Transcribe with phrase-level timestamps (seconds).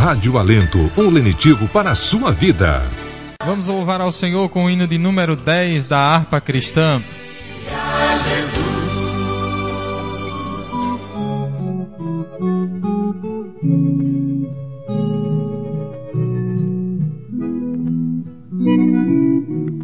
[0.00, 2.80] Rádio Alento, um lenitivo para a sua vida.
[3.44, 7.02] Vamos louvar ao Senhor com o hino de número 10 da harpa cristã.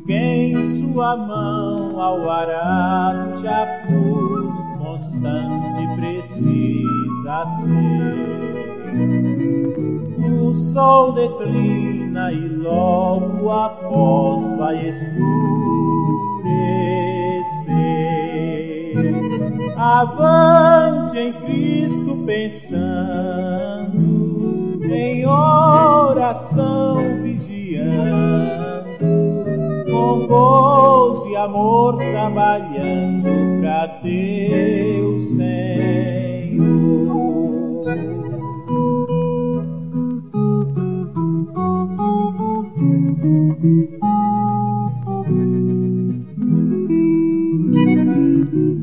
[0.06, 9.35] Quem sua mão ao arado já pôs, constante precisa ser.
[10.56, 15.36] Sol declina e logo após vai escurecer.
[19.76, 23.98] Avante em Cristo pensando,
[24.84, 28.86] em oração vigiando,
[29.90, 36.25] com gozo e amor trabalhando pra Deus Senhor.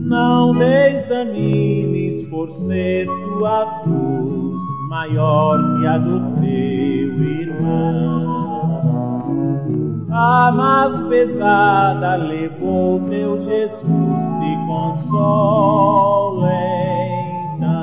[0.06, 8.24] Não desanimes por ser tua cruz maior que a do teu irmão.
[10.12, 16.52] A mais pesada levou teu Jesus, te consola
[17.56, 17.74] então.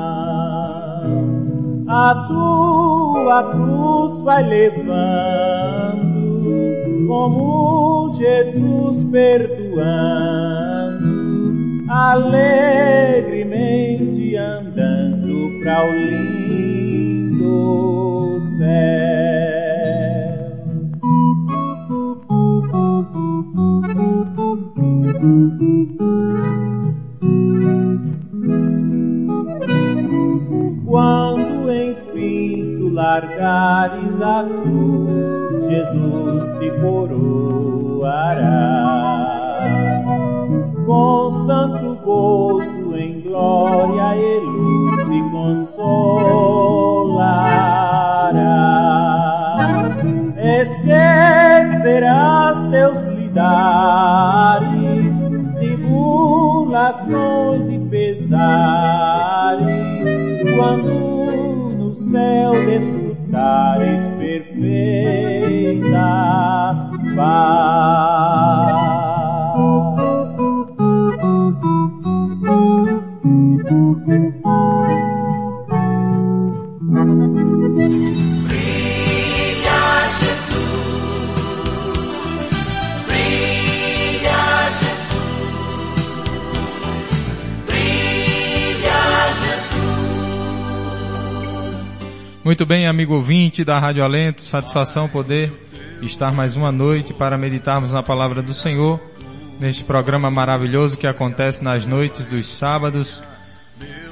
[1.89, 6.10] A tua cruz vai levando,
[7.07, 9.91] como Jesus perdoando
[11.89, 13.41] alegremente
[14.37, 17.41] andando para o lindo
[18.57, 19.60] céu.
[33.21, 35.31] Largares a cruz,
[35.69, 38.41] Jesus te coroará
[40.87, 46.01] com santo gozo em glória e luz te consolará.
[50.63, 54.71] Esquecerás teus lidares,
[55.59, 59.69] tribulações e pesares,
[60.57, 60.89] quando
[61.77, 63.00] no céu desfrutares
[92.71, 95.53] bem, amigo ouvinte da Rádio Alento, satisfação poder
[96.03, 99.01] estar mais uma noite para meditarmos na palavra do Senhor,
[99.59, 103.21] neste programa maravilhoso que acontece nas noites dos sábados,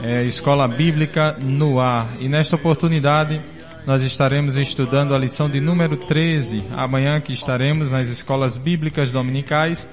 [0.03, 2.09] é, Escola Bíblica no Ar.
[2.19, 3.41] E nesta oportunidade
[3.87, 9.89] nós estaremos estudando a lição de número 13, amanhã que estaremos nas escolas bíblicas dominicais,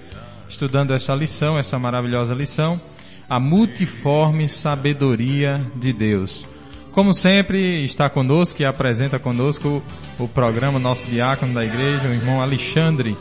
[0.50, 2.82] estudando essa lição, essa maravilhosa lição,
[3.30, 6.55] a multiforme sabedoria de Deus.
[6.96, 9.84] Como sempre, está conosco e apresenta conosco
[10.18, 13.18] o programa Nosso Diácono da Igreja, o irmão Alexandre,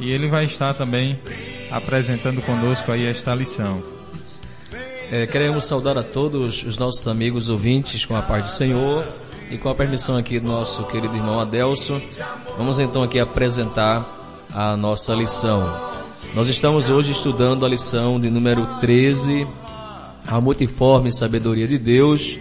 [0.00, 1.20] e ele vai estar também
[1.70, 3.80] apresentando conosco aí esta lição.
[5.12, 9.06] É, queremos saudar a todos os nossos amigos ouvintes com a paz do Senhor
[9.48, 12.02] e com a permissão aqui do nosso querido irmão Adelso,
[12.58, 14.04] vamos então aqui apresentar
[14.52, 15.62] a nossa lição.
[16.34, 19.46] Nós estamos hoje estudando a lição de número 13,
[20.26, 22.40] a multiforme sabedoria de Deus.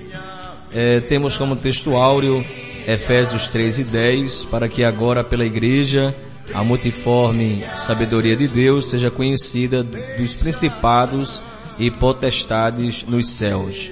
[0.73, 2.43] É, temos como texto áureo
[2.87, 6.13] Efésios 3 e 10, para que agora pela igreja
[6.53, 11.41] a multiforme sabedoria de Deus seja conhecida dos principados
[11.79, 13.89] e potestades nos céus.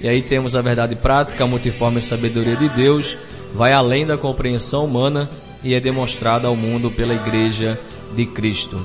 [0.00, 3.16] E aí temos a verdade prática, a multiforme sabedoria de Deus,
[3.54, 5.30] vai além da compreensão humana
[5.62, 7.78] e é demonstrada ao mundo pela igreja
[8.14, 8.76] de Cristo.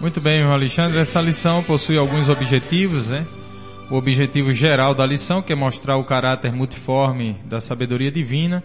[0.00, 3.24] Muito bem, Alexandre, essa lição possui alguns objetivos, né?
[3.90, 8.62] O objetivo geral da lição, que é mostrar o caráter multiforme da sabedoria divina,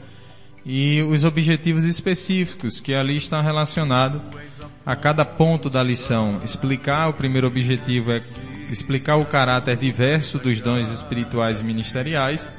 [0.65, 4.21] e os objetivos específicos, que ali estão relacionados
[4.85, 6.41] a cada ponto da lição.
[6.43, 8.21] Explicar, o primeiro objetivo é
[8.69, 12.49] explicar o caráter diverso dos dons espirituais e ministeriais.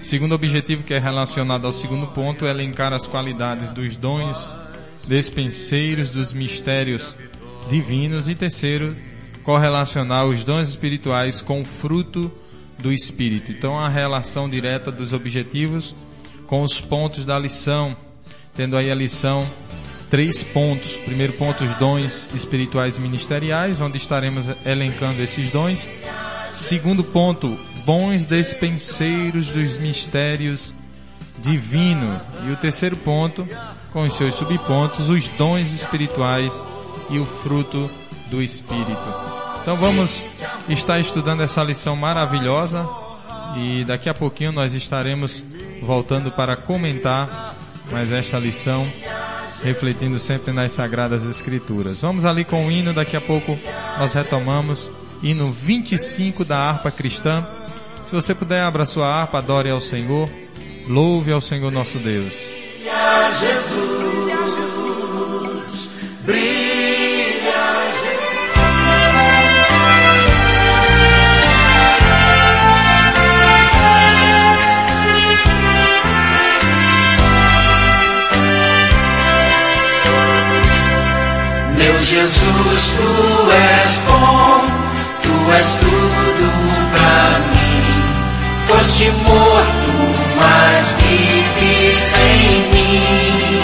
[0.00, 4.56] O segundo objetivo, que é relacionado ao segundo ponto, é elencar as qualidades dos dons
[5.08, 7.16] despenseiros dos mistérios
[7.68, 8.28] divinos.
[8.28, 8.94] E terceiro,
[9.42, 12.30] correlacionar os dons espirituais com o fruto
[12.78, 13.52] do Espírito.
[13.52, 15.94] Então, a relação direta dos objetivos
[16.46, 17.96] com os pontos da lição,
[18.54, 19.46] tendo aí a lição
[20.10, 20.90] três pontos.
[21.04, 25.88] Primeiro ponto, os dons espirituais ministeriais, onde estaremos elencando esses dons.
[26.52, 30.74] Segundo ponto, bons despenseiros dos mistérios
[31.38, 32.20] divino.
[32.46, 33.46] E o terceiro ponto,
[33.92, 36.64] com os seus subpontos, os dons espirituais
[37.08, 37.88] e o fruto
[38.28, 39.29] do Espírito.
[39.62, 40.24] Então vamos
[40.68, 42.88] estar estudando essa lição maravilhosa
[43.56, 45.44] e daqui a pouquinho nós estaremos
[45.82, 47.54] voltando para comentar
[47.90, 48.90] mais esta lição,
[49.62, 52.00] refletindo sempre nas Sagradas Escrituras.
[52.00, 53.58] Vamos ali com o hino, daqui a pouco
[53.98, 54.90] nós retomamos,
[55.22, 57.46] hino 25 da harpa cristã.
[58.04, 60.28] Se você puder, abra sua harpa, adore ao Senhor,
[60.88, 62.32] louve ao Senhor nosso Deus.
[63.38, 64.29] Jesus,
[81.80, 84.68] Meu Jesus, tu és bom,
[85.22, 86.46] tu és tudo
[86.92, 87.84] pra mim.
[88.68, 89.92] Foste morto,
[90.36, 93.62] mas vives em mim.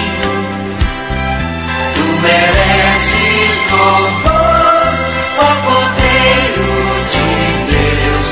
[1.95, 4.95] Tu mereces louvor,
[5.39, 6.73] ó Cordeiro
[7.13, 7.29] de
[7.71, 8.29] Deus.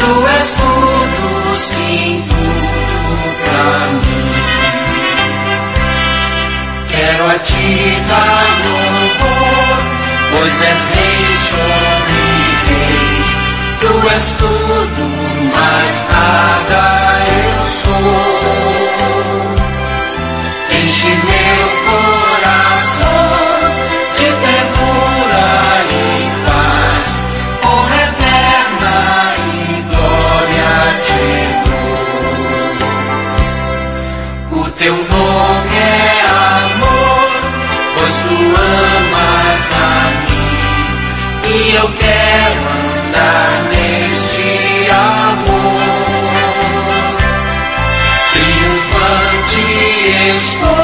[0.00, 4.30] Tu és tudo, sim, tudo pra mim.
[6.88, 8.89] Quero a ti dar louvor,
[10.30, 12.24] pois és rei sobre
[12.68, 13.28] reis.
[13.80, 15.04] Tu és tudo,
[15.54, 16.84] mas nada
[17.38, 19.59] eu sou.
[41.74, 42.60] Eu quero
[43.06, 45.80] andar neste amor.
[48.32, 49.60] Triunfante
[50.36, 50.79] estou,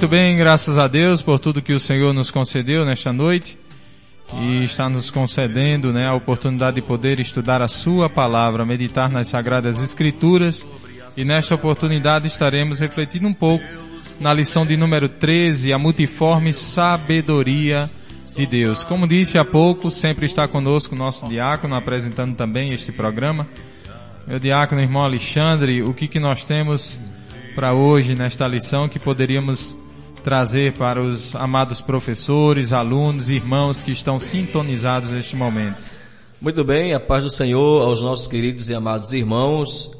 [0.00, 3.58] Muito bem, graças a Deus por tudo que o Senhor nos concedeu nesta noite
[4.40, 9.28] e está nos concedendo né, a oportunidade de poder estudar a Sua palavra, meditar nas
[9.28, 10.66] Sagradas Escrituras
[11.18, 13.62] e nesta oportunidade estaremos refletindo um pouco
[14.18, 17.90] na lição de número 13, a multiforme sabedoria
[18.34, 18.82] de Deus.
[18.82, 23.46] Como disse há pouco, sempre está conosco o nosso diácono apresentando também este programa.
[24.26, 26.98] Meu diácono, irmão Alexandre, o que, que nós temos
[27.54, 29.78] para hoje nesta lição que poderíamos
[30.20, 35.84] trazer para os amados professores, alunos, irmãos que estão sintonizados neste momento?
[36.40, 39.90] Muito bem, a paz do Senhor aos nossos queridos e amados irmãos.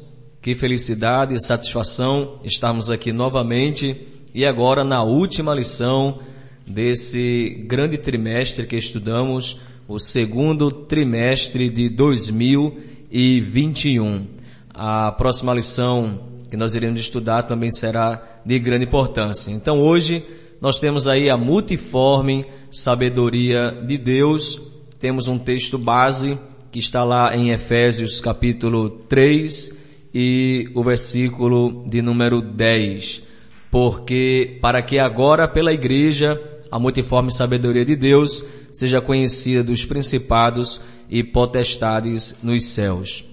[0.41, 6.19] Que felicidade e satisfação estarmos aqui novamente e agora na última lição
[6.65, 14.25] desse grande trimestre que estudamos, o segundo trimestre de 2021.
[14.73, 19.51] A próxima lição que nós iremos estudar também será de grande importância.
[19.51, 20.25] Então hoje
[20.59, 24.61] nós temos aí a multiforme sabedoria de Deus.
[24.99, 26.37] Temos um texto base
[26.71, 29.77] que está lá em Efésios capítulo 3
[30.13, 33.23] e o versículo de número 10.
[33.69, 36.39] Porque para que agora pela igreja
[36.71, 43.25] a multiforme sabedoria de Deus seja conhecida dos principados e potestades nos céus.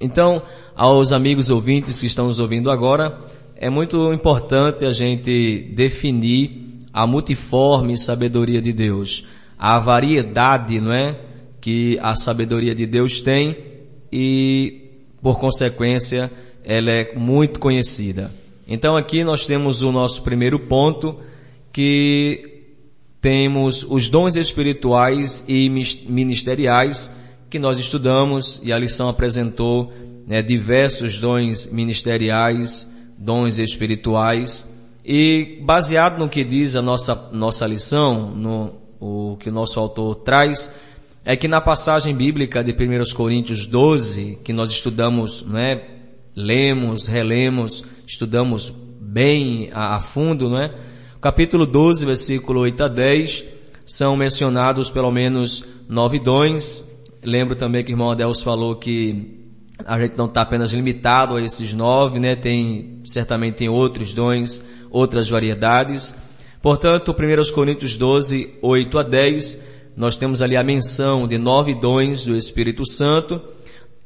[0.00, 0.42] Então,
[0.74, 3.18] aos amigos ouvintes que estão nos ouvindo agora,
[3.60, 9.26] é muito importante a gente definir a multiforme sabedoria de Deus,
[9.58, 11.20] a variedade, não é,
[11.60, 13.54] que a sabedoria de Deus tem
[14.10, 14.90] e,
[15.20, 16.32] por consequência,
[16.64, 18.30] ela é muito conhecida.
[18.66, 21.18] Então aqui nós temos o nosso primeiro ponto
[21.70, 22.62] que
[23.20, 27.14] temos os dons espirituais e ministeriais
[27.50, 29.92] que nós estudamos e a lição apresentou
[30.26, 32.89] né, diversos dons ministeriais,
[33.20, 34.66] dons espirituais
[35.04, 40.16] e baseado no que diz a nossa, nossa lição, no o que o nosso autor
[40.16, 40.72] traz,
[41.24, 45.82] é que na passagem bíblica de 1 Coríntios 12, que nós estudamos, né,
[46.36, 50.74] lemos, relemos, estudamos bem a, a fundo, né,
[51.20, 53.44] capítulo 12, versículo 8 a 10,
[53.86, 56.84] são mencionados pelo menos nove dons.
[57.22, 59.49] Lembro também que o irmão Adeus falou que
[59.86, 62.36] a gente não está apenas limitado a esses nove, né?
[62.36, 66.14] Tem, certamente tem outros dons, outras variedades.
[66.62, 69.62] Portanto, 1 Coríntios 12, 8 a 10,
[69.96, 73.40] nós temos ali a menção de nove dons do Espírito Santo.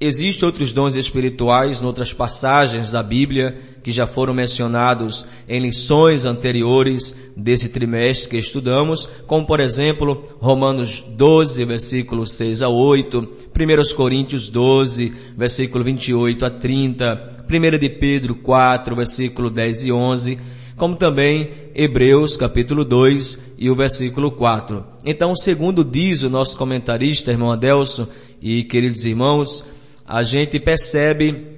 [0.01, 6.27] Existem outros dons espirituais em outras passagens da Bíblia que já foram mencionados em lições
[6.27, 13.95] anteriores desse trimestre que estudamos, como por exemplo Romanos 12, versículo 6 a 8, 1
[13.95, 20.39] Coríntios 12, versículo 28 a 30, 1 de Pedro 4, versículo 10 e 11,
[20.77, 24.85] como também Hebreus capítulo 2 e o versículo 4.
[25.05, 28.09] Então, segundo diz o nosso comentarista, irmão Adelso
[28.43, 29.65] e queridos irmãos,
[30.07, 31.55] a gente percebe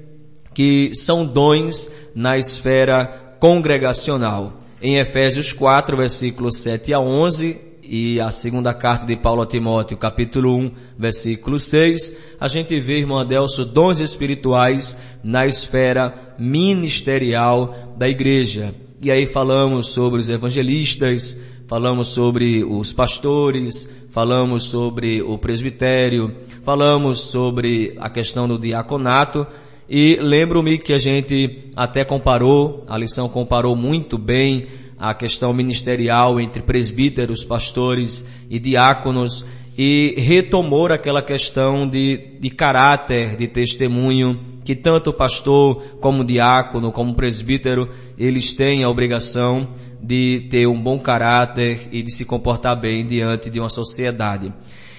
[0.55, 4.61] que são dons na esfera congregacional.
[4.81, 9.97] Em Efésios 4, versículos 7 a 11, e a segunda carta de Paulo a Timóteo,
[9.97, 18.09] capítulo 1, versículo 6, a gente vê, irmão Adelso, dons espirituais na esfera ministerial da
[18.09, 18.75] igreja.
[19.01, 27.31] E aí falamos sobre os evangelistas, falamos sobre os pastores, falamos sobre o presbitério, falamos
[27.31, 29.47] sobre a questão do diaconato,
[29.89, 34.67] e lembro-me que a gente até comparou, a lição comparou muito bem
[34.99, 39.45] a questão ministerial entre presbíteros, pastores e diáconos
[39.77, 46.25] e retomou aquela questão de, de caráter, de testemunho, que tanto o pastor como o
[46.25, 49.69] diácono, como o presbítero, eles têm a obrigação
[50.03, 54.53] de ter um bom caráter e de se comportar bem diante de uma sociedade.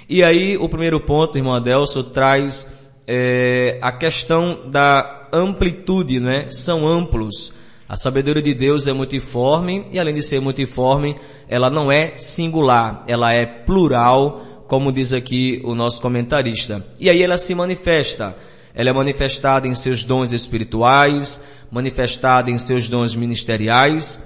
[0.07, 2.67] E aí o primeiro ponto, irmão Adelso, traz
[3.07, 6.49] é, a questão da amplitude, né?
[6.49, 7.53] São amplos.
[7.89, 11.15] A sabedoria de Deus é multiforme e além de ser multiforme,
[11.47, 16.85] ela não é singular, ela é plural, como diz aqui o nosso comentarista.
[16.99, 18.35] E aí ela se manifesta.
[18.73, 24.21] Ela é manifestada em seus dons espirituais, manifestada em seus dons ministeriais,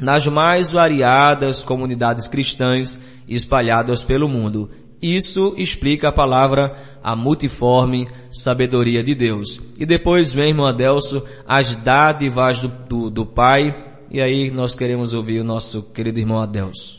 [0.00, 4.70] nas mais variadas comunidades cristãs espalhadas pelo mundo.
[5.00, 9.60] Isso explica a palavra a multiforme sabedoria de Deus.
[9.78, 13.74] E depois vem, irmão Adelso, as dádivas do, do, do Pai.
[14.10, 16.97] E aí nós queremos ouvir o nosso querido irmão Adelso.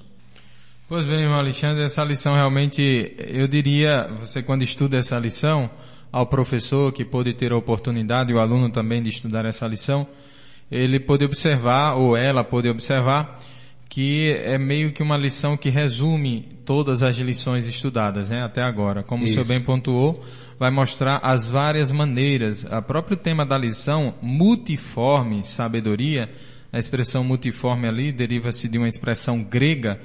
[0.90, 5.70] Pois bem, irmão Alexandre, essa lição realmente, eu diria, você quando estuda essa lição,
[6.12, 10.08] ao professor que pôde ter a oportunidade, e o aluno também de estudar essa lição,
[10.72, 13.40] ele pode observar, ou ela pode observar,
[13.88, 19.04] que é meio que uma lição que resume todas as lições estudadas, né, até agora.
[19.04, 19.34] Como Isso.
[19.40, 20.26] o senhor bem pontuou,
[20.58, 22.64] vai mostrar as várias maneiras.
[22.64, 26.32] O próprio tema da lição, multiforme sabedoria,
[26.74, 30.00] a expressão multiforme ali deriva-se de uma expressão grega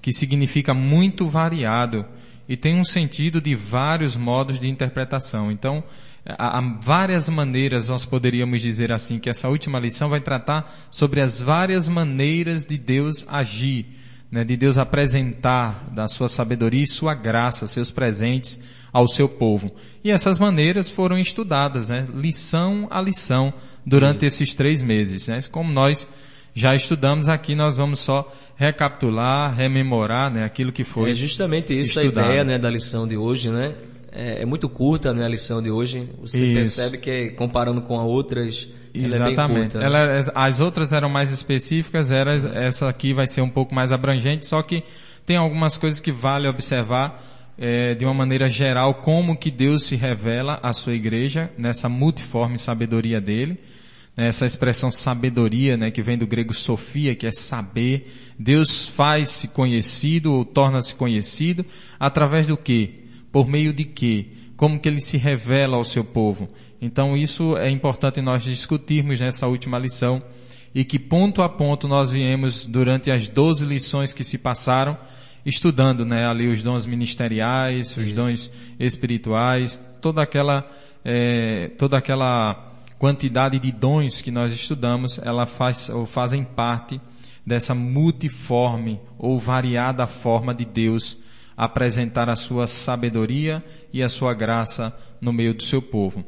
[0.00, 2.04] que significa muito variado
[2.48, 5.52] e tem um sentido de vários modos de interpretação.
[5.52, 5.84] Então,
[6.26, 11.40] há várias maneiras, nós poderíamos dizer assim, que essa última lição vai tratar sobre as
[11.40, 13.86] várias maneiras de Deus agir,
[14.30, 18.58] né, de Deus apresentar da sua sabedoria e sua graça, seus presentes
[18.92, 19.72] ao seu povo.
[20.02, 23.52] E essas maneiras foram estudadas, né, lição a lição,
[23.86, 25.28] durante esses três meses.
[25.28, 26.06] Né, como nós
[26.60, 31.98] já estudamos aqui, nós vamos só recapitular, rememorar né, aquilo que foi É justamente isso
[32.00, 32.24] estudado.
[32.24, 33.74] a ideia né, da lição de hoje, né?
[34.12, 36.08] É, é muito curta né, a lição de hoje.
[36.20, 36.54] Você Isso.
[36.76, 39.60] percebe que comparando com outras, ela é bem Exatamente.
[39.74, 39.78] curta.
[39.78, 39.84] né?
[39.86, 44.46] Ela- as outras eram mais específicas, era, essa aqui vai ser um pouco mais abrangente,
[44.46, 44.82] só que
[45.24, 47.22] tem algumas coisas que vale observar
[47.62, 52.56] eh, de uma maneira geral como que Deus se revela à sua igreja nessa multiforme
[52.58, 53.58] sabedoria dele.
[54.16, 58.12] Né, Essa expressão sabedoria, né, que vem do grego sofia, que é saber.
[58.38, 61.64] Deus faz-se conhecido ou torna-se conhecido
[61.98, 62.94] através do quê?
[63.32, 64.26] Por meio de quê?
[64.56, 66.48] Como que ele se revela ao seu povo?
[66.80, 70.22] Então isso é importante nós discutirmos nessa última lição
[70.74, 74.96] e que ponto a ponto nós viemos durante as 12 lições que se passaram
[75.44, 80.68] estudando, né, ali os dons ministeriais, os dons espirituais, toda aquela,
[81.04, 82.69] eh, toda aquela
[83.00, 87.00] quantidade de dons que nós estudamos, ela faz ou fazem parte
[87.46, 91.16] dessa multiforme ou variada forma de Deus
[91.56, 96.22] apresentar a sua sabedoria e a sua graça no meio do seu povo.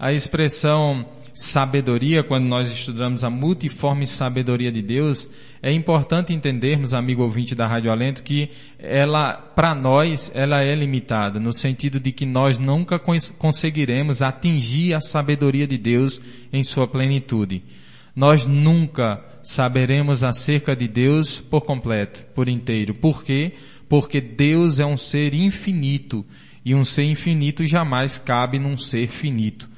[0.00, 5.28] A expressão sabedoria, quando nós estudamos a multiforme sabedoria de Deus,
[5.60, 11.40] é importante entendermos, amigo ouvinte da Rádio Alento, que ela, para nós, ela é limitada,
[11.40, 12.96] no sentido de que nós nunca
[13.38, 16.20] conseguiremos atingir a sabedoria de Deus
[16.52, 17.64] em sua plenitude.
[18.14, 22.94] Nós nunca saberemos acerca de Deus por completo, por inteiro.
[22.94, 23.52] Por quê?
[23.88, 26.24] Porque Deus é um ser infinito
[26.64, 29.68] e um ser infinito jamais cabe num ser finito.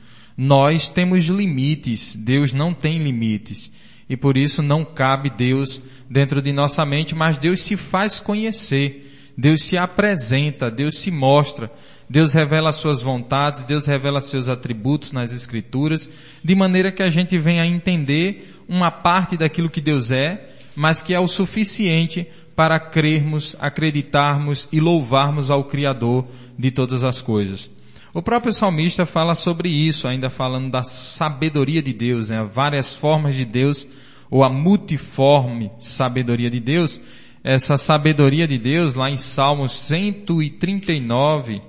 [0.43, 3.71] Nós temos limites, Deus não tem limites.
[4.09, 9.33] E por isso não cabe Deus dentro de nossa mente, mas Deus se faz conhecer.
[9.37, 11.71] Deus se apresenta, Deus se mostra,
[12.09, 16.09] Deus revela suas vontades, Deus revela seus atributos nas escrituras,
[16.43, 21.03] de maneira que a gente venha a entender uma parte daquilo que Deus é, mas
[21.03, 26.27] que é o suficiente para crermos, acreditarmos e louvarmos ao Criador
[26.59, 27.69] de todas as coisas.
[28.13, 32.43] O próprio salmista fala sobre isso, ainda falando da sabedoria de Deus, né?
[32.43, 33.87] várias formas de Deus,
[34.31, 37.01] ou a multiforme sabedoria de Deus.
[37.43, 41.63] Essa sabedoria de Deus, lá em Salmos 139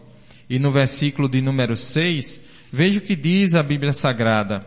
[0.49, 2.39] e no versículo de número 6,
[2.71, 4.59] veja o que diz a Bíblia Sagrada.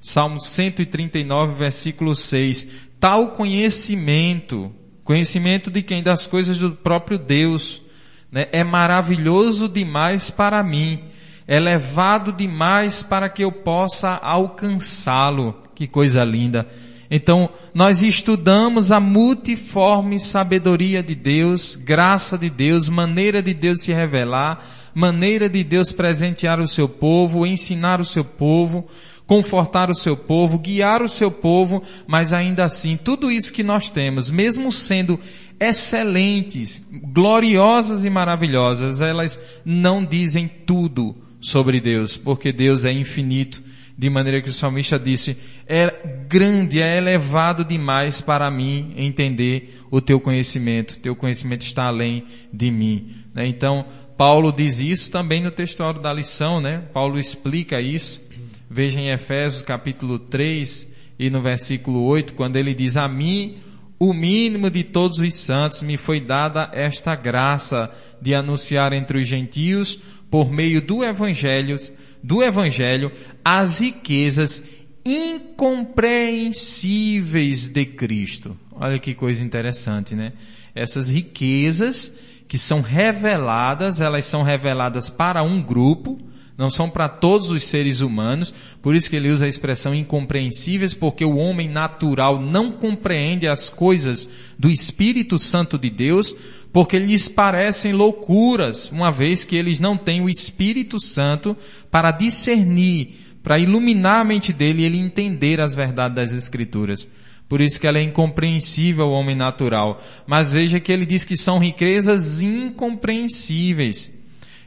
[0.00, 2.66] Salmos 139, versículo 6.
[2.98, 4.74] Tal conhecimento
[5.10, 6.04] Conhecimento de quem?
[6.04, 7.82] Das coisas do próprio Deus.
[8.30, 8.46] Né?
[8.52, 11.00] É maravilhoso demais para mim.
[11.46, 15.56] É elevado demais para que eu possa alcançá-lo.
[15.74, 16.66] Que coisa linda.
[17.10, 23.92] Então, nós estudamos a multiforme sabedoria de Deus, graça de Deus, maneira de Deus se
[23.92, 28.86] revelar, maneira de Deus presentear o seu povo, ensinar o seu povo,
[29.26, 33.90] confortar o seu povo, guiar o seu povo, mas ainda assim, tudo isso que nós
[33.90, 35.18] temos, mesmo sendo
[35.60, 43.62] excelentes, gloriosas e maravilhosas, elas não dizem tudo sobre Deus, porque Deus é infinito,
[43.96, 45.90] de maneira que o salmista disse, é
[46.26, 52.70] grande, é elevado demais para mim entender o teu conhecimento, teu conhecimento está além de
[52.70, 53.10] mim.
[53.34, 53.46] Né?
[53.46, 53.84] Então,
[54.16, 56.82] Paulo diz isso também no textuário da lição, né?
[56.94, 58.22] Paulo explica isso.
[58.70, 63.58] Veja em Efésios capítulo 3 e no versículo 8, quando ele diz, a mim,
[64.00, 69.28] o mínimo de todos os santos, me foi dada esta graça de anunciar entre os
[69.28, 71.76] gentios, por meio do evangelho,
[72.22, 73.12] do evangelho,
[73.44, 74.64] as riquezas
[75.04, 78.56] incompreensíveis de Cristo.
[78.72, 80.32] Olha que coisa interessante, né?
[80.74, 86.18] Essas riquezas que são reveladas, elas são reveladas para um grupo,
[86.60, 90.92] não são para todos os seres humanos, por isso que ele usa a expressão incompreensíveis,
[90.92, 96.36] porque o homem natural não compreende as coisas do Espírito Santo de Deus,
[96.70, 101.56] porque lhes parecem loucuras, uma vez que eles não têm o Espírito Santo
[101.90, 107.08] para discernir, para iluminar a mente dele e ele entender as verdades das Escrituras.
[107.48, 109.98] Por isso que ela é incompreensível ao homem natural.
[110.26, 114.19] Mas veja que ele diz que são riquezas incompreensíveis.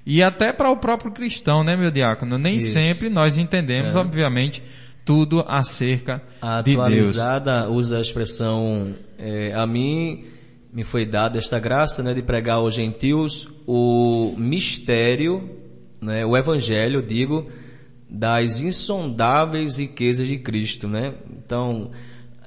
[0.06, 2.38] E até para o próprio cristão, né, meu diácono?
[2.38, 2.74] Nem Isso.
[2.74, 4.00] sempre nós entendemos, é.
[4.00, 4.62] obviamente,
[5.06, 6.86] tudo acerca a de Deus.
[6.86, 10.24] Atualizada usa a expressão, é, a mim
[10.74, 15.50] me foi dada esta graça, né, de pregar aos gentios o mistério,
[16.02, 17.48] né, o evangelho, digo,
[18.10, 21.14] das insondáveis riquezas de Cristo, né?
[21.32, 21.92] Então,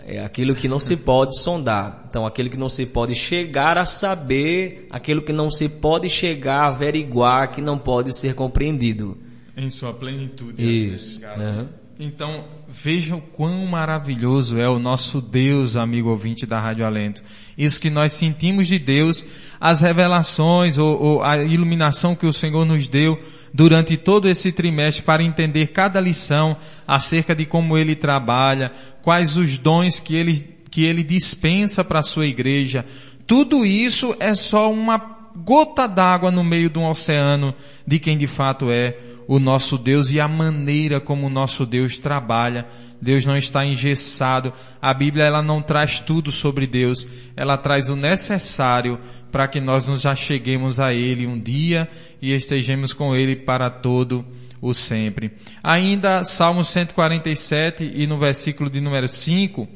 [0.06, 2.04] é aquilo que não se pode sondar.
[2.08, 6.60] Então, aquilo que não se pode chegar a saber, aquilo que não se pode chegar
[6.60, 9.18] a averiguar, que não pode ser compreendido.
[9.56, 10.62] Em sua plenitude.
[10.62, 11.20] Isso.
[11.36, 11.68] Uhum.
[11.98, 17.24] Então, vejam quão maravilhoso é o nosso Deus, amigo ouvinte da Rádio Alento.
[17.58, 19.26] Isso que nós sentimos de Deus,
[19.60, 23.18] as revelações ou, ou a iluminação que o Senhor nos deu
[23.56, 29.56] durante todo esse trimestre para entender cada lição acerca de como Ele trabalha, quais os
[29.56, 30.34] dons que Ele,
[30.70, 32.84] que Ele dispensa para a sua igreja.
[33.26, 34.98] Tudo isso é só uma
[35.34, 37.54] gota d'água no meio de um oceano
[37.86, 38.94] de quem de fato é
[39.26, 42.66] o nosso Deus e a maneira como o nosso Deus trabalha.
[43.00, 44.52] Deus não está engessado.
[44.80, 47.06] A Bíblia ela não traz tudo sobre Deus,
[47.36, 48.98] ela traz o necessário
[49.30, 51.88] para que nós nos acheguemos a Ele um dia
[52.20, 54.24] e estejamos com Ele para todo
[54.60, 55.32] o sempre.
[55.62, 59.68] Ainda Salmo 147 e no versículo de número 5,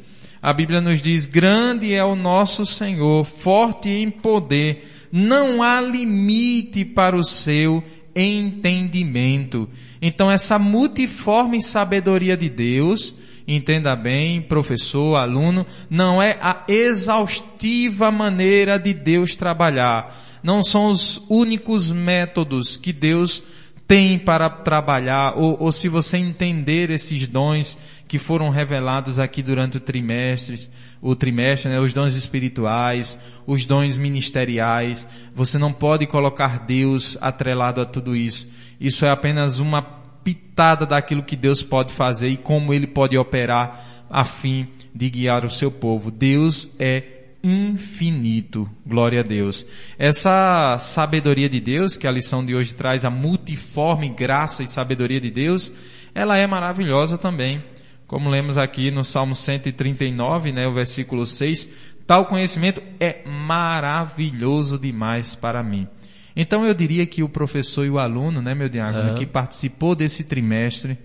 [0.43, 6.85] a Bíblia nos diz, grande é o nosso Senhor, forte em poder, não há limite
[6.85, 9.68] para o seu entendimento.
[10.01, 13.14] Então essa multiforme sabedoria de Deus,
[13.46, 20.14] entenda bem, professor, aluno, não é a exaustiva maneira de Deus trabalhar.
[20.42, 23.42] Não são os únicos métodos que Deus
[23.87, 27.77] tem para trabalhar, ou, ou se você entender esses dons
[28.11, 30.68] que foram revelados aqui durante o trimestre,
[31.01, 35.07] o trimestre, né, os dons espirituais, os dons ministeriais.
[35.33, 38.49] Você não pode colocar Deus atrelado a tudo isso.
[38.81, 43.81] Isso é apenas uma pitada daquilo que Deus pode fazer e como Ele pode operar
[44.11, 46.11] a fim de guiar o seu povo.
[46.11, 47.05] Deus é
[47.44, 48.68] infinito.
[48.85, 49.64] Glória a Deus.
[49.96, 55.20] Essa sabedoria de Deus, que a lição de hoje traz, a multiforme graça e sabedoria
[55.20, 55.73] de Deus,
[56.12, 57.62] ela é maravilhosa também.
[58.11, 61.70] Como lemos aqui no Salmo 139, né, o versículo 6,
[62.05, 65.87] tal conhecimento é maravilhoso demais para mim.
[66.35, 69.14] Então eu diria que o professor e o aluno, né, meu diácono, uhum.
[69.14, 70.99] que participou desse trimestre,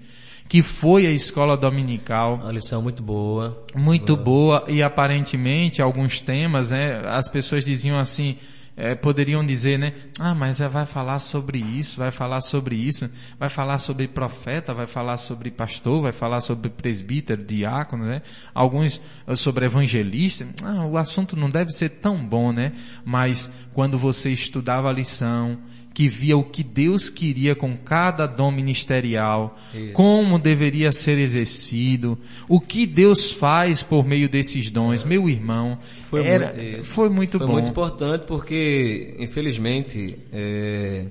[0.49, 2.37] que foi a escola dominical.
[2.41, 3.63] Uma lição muito boa.
[3.75, 8.35] Muito boa, boa e aparentemente alguns temas, né, as pessoas diziam assim,
[8.77, 9.93] é, poderiam dizer, né?
[10.19, 13.09] Ah, mas vai falar sobre isso, vai falar sobre isso,
[13.39, 18.21] vai falar sobre profeta, vai falar sobre pastor, vai falar sobre presbítero, diácono, né?
[18.53, 20.45] Alguns eh, sobre evangelista.
[20.63, 22.73] Ah, o assunto não deve ser tão bom, né?
[23.05, 25.57] Mas quando você estudava a lição,
[25.95, 29.93] que via o que Deus queria com cada dom ministerial, Isso.
[29.93, 32.17] como deveria ser exercido,
[32.49, 35.05] o que Deus faz por meio desses dons.
[35.05, 35.79] Meu irmão,
[36.09, 37.45] foi, era, muito, foi muito foi bom.
[37.45, 41.05] Foi muito importante porque, infelizmente, é,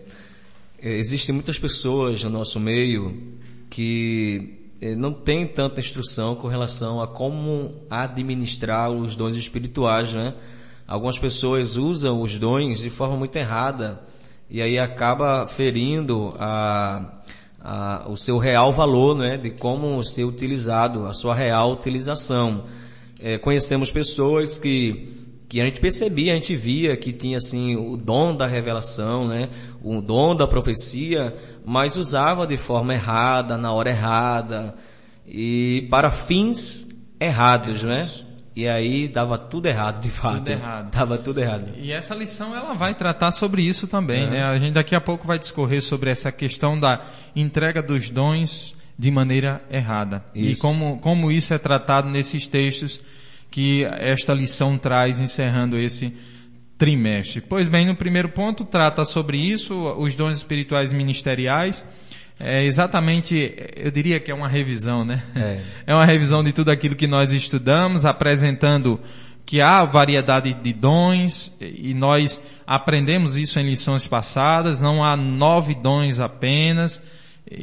[0.79, 3.16] é, existem muitas pessoas no nosso meio
[3.70, 10.35] que é, não têm tanta instrução com relação a como administrar os dons espirituais, né?
[10.87, 14.12] Algumas pessoas usam os dons de forma muito errada
[14.55, 17.21] e aí acaba ferindo a,
[17.61, 22.62] a, o seu real valor, né, de como ser utilizado, a sua real utilização.
[23.21, 25.12] É, conhecemos pessoas que
[25.49, 29.51] que a gente percebia, a gente via que tinha assim o dom da revelação, né,
[29.83, 34.77] o dom da profecia, mas usava de forma errada, na hora errada
[35.27, 36.88] e para fins
[37.19, 38.09] errados, né?
[38.57, 40.37] E aí dava tudo errado, de fato.
[40.38, 40.90] Tudo errado.
[40.93, 41.73] Dava tudo errado.
[41.77, 44.31] E essa lição ela vai tratar sobre isso também, é.
[44.31, 44.45] né?
[44.45, 47.03] A gente daqui a pouco vai discorrer sobre essa questão da
[47.35, 50.25] entrega dos dons de maneira errada.
[50.35, 50.51] Isso.
[50.51, 53.01] E como, como isso é tratado nesses textos
[53.51, 56.17] que esta lição traz encerrando esse
[56.79, 57.40] trimestre.
[57.40, 61.85] Pois bem, no primeiro ponto trata sobre isso, os dons espirituais ministeriais
[62.38, 65.23] é exatamente, eu diria que é uma revisão, né?
[65.37, 65.61] É.
[65.87, 69.01] é uma revisão de tudo aquilo que nós estudamos, apresentando
[69.47, 75.75] que há variedade de dons e nós aprendemos isso em lições passadas, não há nove
[75.75, 77.01] dons apenas,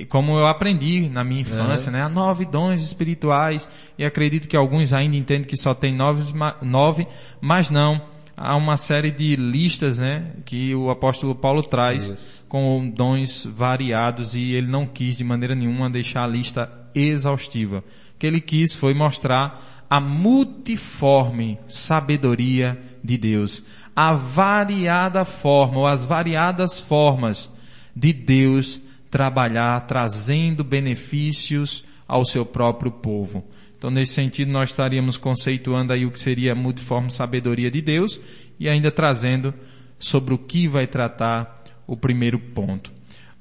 [0.08, 1.94] como eu aprendi na minha infância, é.
[1.94, 2.04] né?
[2.04, 7.08] Há nove dons espirituais e acredito que alguns ainda entendem que só tem nove, nove
[7.42, 12.46] mas não há uma série de listas, né, que o apóstolo Paulo traz Isso.
[12.48, 17.84] com dons variados e ele não quis de maneira nenhuma deixar a lista exaustiva.
[18.16, 23.64] O que ele quis foi mostrar a multiforme sabedoria de Deus,
[23.96, 27.52] a variada forma ou as variadas formas
[27.96, 33.46] de Deus trabalhar trazendo benefícios ao seu próprio povo.
[33.82, 38.22] Então, nesse sentido, nós estaríamos conceituando aí o que seria multiforme sabedoria de Deus
[38.60, 39.52] e ainda trazendo
[39.98, 42.92] sobre o que vai tratar o primeiro ponto.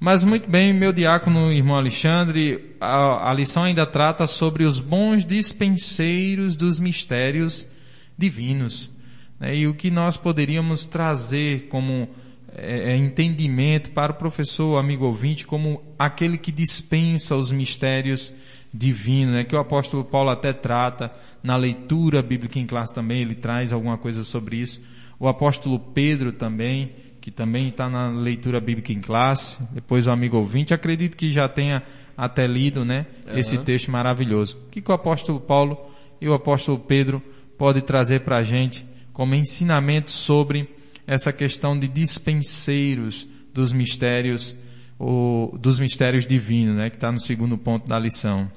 [0.01, 5.27] Mas muito bem, meu diácono irmão Alexandre, a, a lição ainda trata sobre os bons
[5.27, 7.69] dispenseiros dos mistérios
[8.17, 8.91] divinos.
[9.39, 9.57] Né?
[9.57, 12.09] E o que nós poderíamos trazer como
[12.57, 18.33] é, é entendimento para o professor, amigo ouvinte, como aquele que dispensa os mistérios
[18.73, 23.35] divino, né, que o apóstolo Paulo até trata na leitura bíblica em classe também, ele
[23.35, 24.81] traz alguma coisa sobre isso.
[25.19, 30.37] O apóstolo Pedro também, que também está na leitura bíblica em classe, depois o amigo
[30.37, 31.83] ouvinte, acredito que já tenha
[32.17, 33.39] até lido, né, uhum.
[33.39, 34.59] esse texto maravilhoso.
[34.67, 35.77] O que, que o apóstolo Paulo
[36.21, 37.23] e o apóstolo Pedro
[37.59, 40.69] pode trazer para a gente como ensinamento sobre
[41.07, 44.55] essa questão de dispenseiros dos mistérios,
[44.99, 48.51] ou, dos mistérios divinos, né, que está no segundo ponto da lição.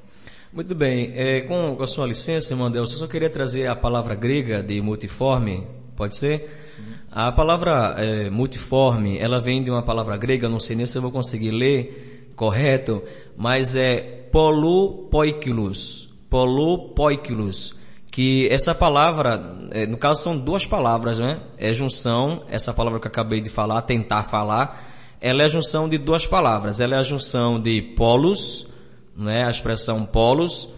[0.54, 1.12] Muito bem.
[1.16, 4.80] É, com, com, a sua licença, Deus, eu só queria trazer a palavra grega de
[4.82, 6.48] multiforme, pode ser?
[6.68, 6.84] Sim.
[7.12, 11.02] A palavra é, multiforme, ela vem de uma palavra grega, não sei nem se eu
[11.02, 13.02] vou conseguir ler correto,
[13.36, 16.08] mas é polupoikilos.
[16.30, 17.76] Polupoikilos.
[18.12, 21.42] Que essa palavra, é, no caso são duas palavras, né?
[21.58, 24.84] É junção, essa palavra que eu acabei de falar, tentar falar,
[25.20, 26.80] ela é a junção de duas palavras.
[26.80, 28.68] Ela é a junção de polos,
[29.15, 29.43] não é?
[29.43, 30.69] A expressão polos,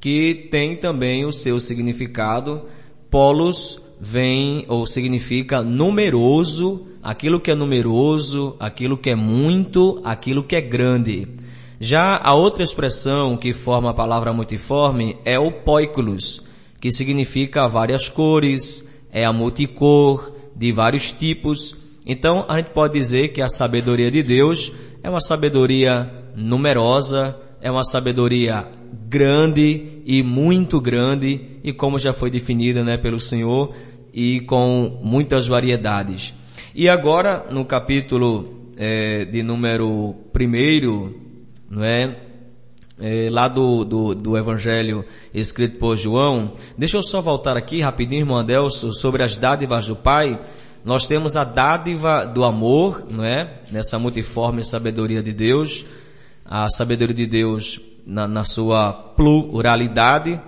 [0.00, 2.62] que tem também o seu significado.
[3.10, 10.56] Polos vem ou significa numeroso, aquilo que é numeroso, aquilo que é muito, aquilo que
[10.56, 11.28] é grande.
[11.80, 16.42] Já a outra expressão que forma a palavra multiforme é o poiculus,
[16.80, 21.76] que significa várias cores, é a multicor, de vários tipos.
[22.06, 27.70] Então a gente pode dizer que a sabedoria de Deus é uma sabedoria numerosa, é
[27.70, 28.66] uma sabedoria
[29.08, 33.74] grande e muito grande e como já foi definida né, pelo Senhor
[34.12, 36.34] e com muitas variedades.
[36.74, 41.18] E agora no capítulo é, de número primeiro,
[41.70, 42.18] não é?
[43.00, 46.52] é lá do, do, do, Evangelho escrito por João.
[46.76, 50.38] Deixa eu só voltar aqui rapidinho, irmão Adelso, sobre as dádivas do Pai.
[50.84, 53.62] Nós temos a dádiva do amor, não é?
[53.72, 55.86] Nessa multiforme sabedoria de Deus.
[56.44, 60.40] A sabedoria de Deus na, na sua pluralidade.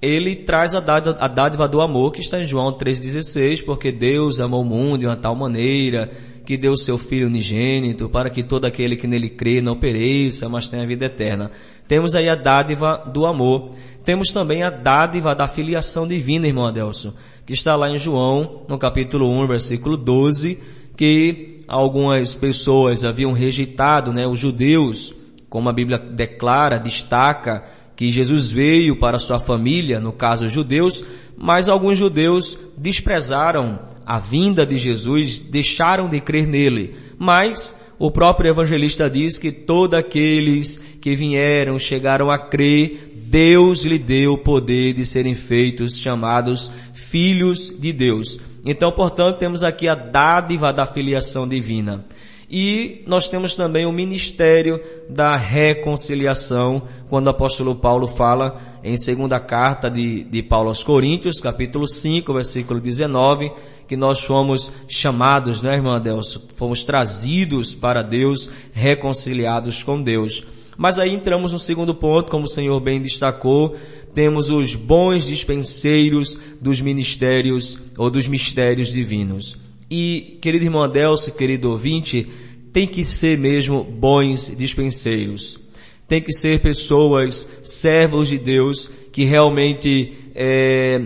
[0.00, 4.40] Ele traz a dádiva, a dádiva do amor que está em João 3,16, porque Deus
[4.40, 6.10] amou o mundo de uma tal maneira
[6.46, 10.48] que deu o seu Filho unigênito para que todo aquele que nele crê não pereça,
[10.48, 11.50] mas tenha vida eterna.
[11.86, 13.72] Temos aí a dádiva do amor.
[14.04, 17.14] Temos também a dádiva da filiação divina, irmão Adelso
[17.48, 20.58] que está lá em João, no capítulo 1, versículo 12,
[20.94, 25.14] que algumas pessoas haviam rejeitado, né, os judeus,
[25.48, 27.64] como a Bíblia declara, destaca,
[27.96, 31.04] que Jesus veio para sua família, no caso os judeus,
[31.36, 36.94] mas alguns judeus desprezaram a vinda de Jesus, deixaram de crer nele.
[37.18, 43.98] Mas o próprio evangelista diz que todos aqueles que vieram, chegaram a crer, Deus lhe
[43.98, 48.38] deu o poder de serem feitos chamados filhos de Deus.
[48.64, 52.04] Então, portanto, temos aqui a dádiva da filiação divina.
[52.50, 59.38] E nós temos também o ministério da reconciliação, quando o apóstolo Paulo fala em segunda
[59.38, 63.52] carta de, de Paulo aos Coríntios, capítulo 5, versículo 19,
[63.86, 66.46] que nós fomos chamados, né, irmã Adelso?
[66.56, 70.42] Fomos trazidos para Deus, reconciliados com Deus.
[70.74, 73.76] Mas aí entramos no segundo ponto, como o Senhor bem destacou,
[74.14, 79.67] temos os bons dispenseiros dos ministérios ou dos mistérios divinos.
[79.90, 82.26] E, querido irmão Adelso, querido ouvinte,
[82.72, 85.58] tem que ser mesmo bons dispenseiros.
[86.06, 91.00] Tem que ser pessoas, servos de Deus, que realmente é,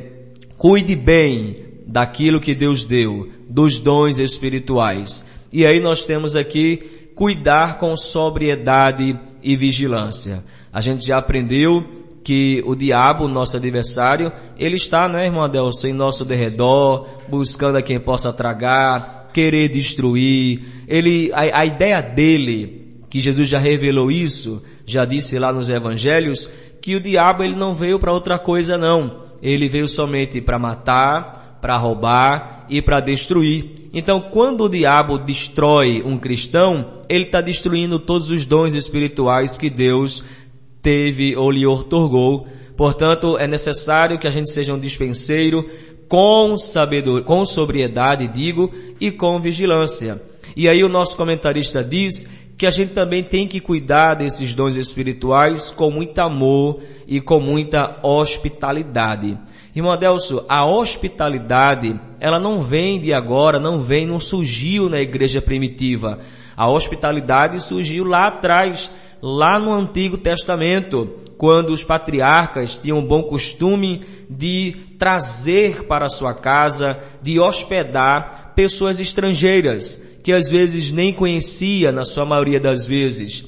[0.57, 5.25] cuide bem daquilo que Deus deu, dos dons espirituais.
[5.53, 6.79] E aí nós temos aqui
[7.15, 10.45] cuidar com sobriedade e vigilância.
[10.73, 15.93] A gente já aprendeu que o diabo, nosso adversário, ele está, né, irmão Adelson, em
[15.93, 20.63] nosso derredor, buscando a quem possa tragar, querer destruir.
[20.87, 26.49] Ele, a, a ideia dele, que Jesus já revelou isso, já disse lá nos evangelhos,
[26.81, 29.23] que o diabo ele não veio para outra coisa não.
[29.43, 33.73] Ele veio somente para matar, para roubar e para destruir.
[33.93, 39.69] Então, quando o diabo destrói um cristão, ele está destruindo todos os dons espirituais que
[39.69, 40.25] Deus
[40.83, 42.47] teve ou lhe otorgou.
[42.77, 45.65] Portanto, é necessário que a gente seja um dispenseiro
[46.09, 50.21] com sabedoria, com sobriedade, digo, e com vigilância.
[50.55, 54.77] E aí o nosso comentarista diz que a gente também tem que cuidar desses dons
[54.77, 59.39] espirituais com muito amor e com muita hospitalidade.
[59.75, 65.41] Irmão Adelso, a hospitalidade, ela não vem de agora, não vem, não surgiu na igreja
[65.41, 66.21] primitiva.
[66.55, 68.91] A hospitalidade surgiu lá atrás,
[69.23, 71.07] lá no Antigo Testamento,
[71.39, 78.99] quando os patriarcas tinham o bom costume de trazer para sua casa, de hospedar pessoas
[78.99, 83.45] estrangeiras, que às vezes nem conhecia na sua maioria das vezes.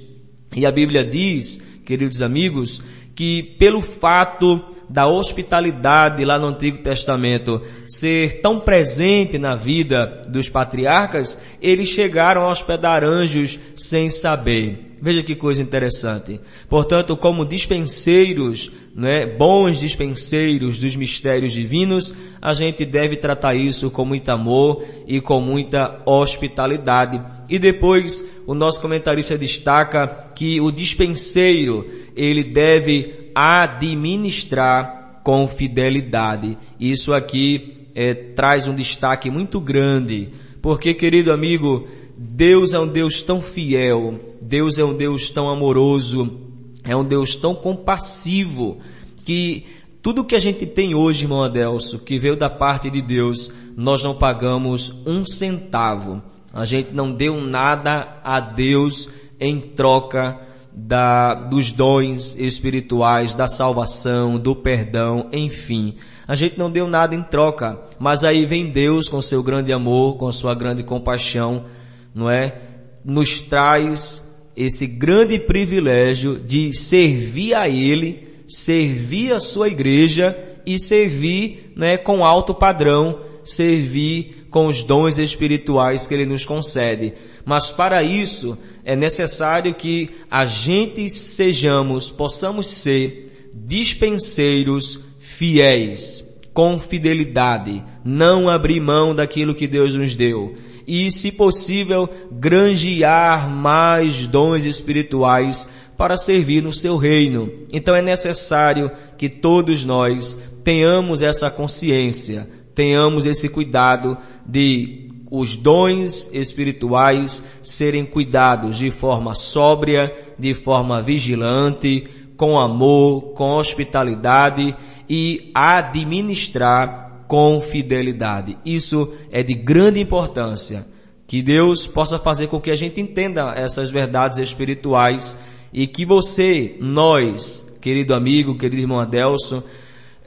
[0.55, 2.81] E a Bíblia diz, queridos amigos,
[3.15, 10.49] que pelo fato da hospitalidade lá no Antigo Testamento ser tão presente na vida dos
[10.49, 14.95] patriarcas, eles chegaram a hospedar anjos sem saber.
[15.05, 16.41] Veja que coisa interessante.
[16.67, 24.05] Portanto, como dispenseiros, né, bons dispenseiros dos mistérios divinos, a gente deve tratar isso com
[24.05, 27.21] muito amor e com muita hospitalidade.
[27.51, 36.59] E depois, o nosso comentarista destaca que o dispenseiro, ele deve administrar com fidelidade.
[36.79, 43.21] Isso aqui é, traz um destaque muito grande, porque, querido amigo, Deus é um Deus
[43.23, 46.41] tão fiel, Deus é um Deus tão amoroso,
[46.85, 48.79] é um Deus tão compassivo,
[49.25, 49.65] que
[50.03, 54.05] tudo que a gente tem hoje, irmão Adelso, que veio da parte de Deus, nós
[54.05, 56.23] não pagamos um centavo.
[56.53, 59.09] A gente não deu nada a Deus
[59.41, 60.39] em troca
[60.75, 65.95] da, dos dons espirituais, da salvação, do perdão, enfim.
[66.27, 70.17] A gente não deu nada em troca, mas aí vem Deus com seu grande amor,
[70.17, 71.67] com sua grande compaixão,
[72.15, 72.61] não é?
[73.05, 74.23] Nos traz
[74.57, 82.25] esse grande privilégio de servir a Ele, servir a sua igreja e servir, né, com
[82.25, 87.15] alto padrão, servir com os dons espirituais que Ele nos concede.
[87.45, 97.83] Mas para isso é necessário que a gente sejamos, possamos ser dispenseiros fiéis, com fidelidade,
[98.05, 100.55] não abrir mão daquilo que Deus nos deu.
[100.87, 107.51] E, se possível, granjear mais dons espirituais para servir no seu reino.
[107.73, 116.31] Então é necessário que todos nós tenhamos essa consciência, tenhamos esse cuidado de os dons
[116.33, 122.07] espirituais serem cuidados de forma sóbria, de forma vigilante,
[122.37, 124.77] com amor, com hospitalidade
[125.09, 128.57] e administrar com fidelidade.
[128.65, 130.87] Isso é de grande importância.
[131.27, 135.37] Que Deus possa fazer com que a gente entenda essas verdades espirituais
[135.73, 139.63] e que você, nós, querido amigo, querido irmão Adelson,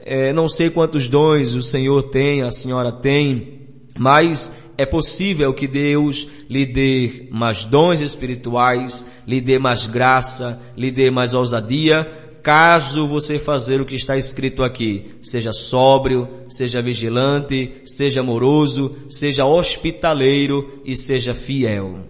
[0.08, 3.60] é, não sei quantos dons o Senhor tem, a senhora tem,
[3.98, 10.90] mas é possível que Deus lhe dê mais dons espirituais, lhe dê mais graça, lhe
[10.90, 12.04] dê mais ousadia,
[12.42, 15.16] caso você fazer o que está escrito aqui.
[15.20, 22.06] Seja sóbrio, seja vigilante, seja amoroso, seja hospitaleiro e seja fiel.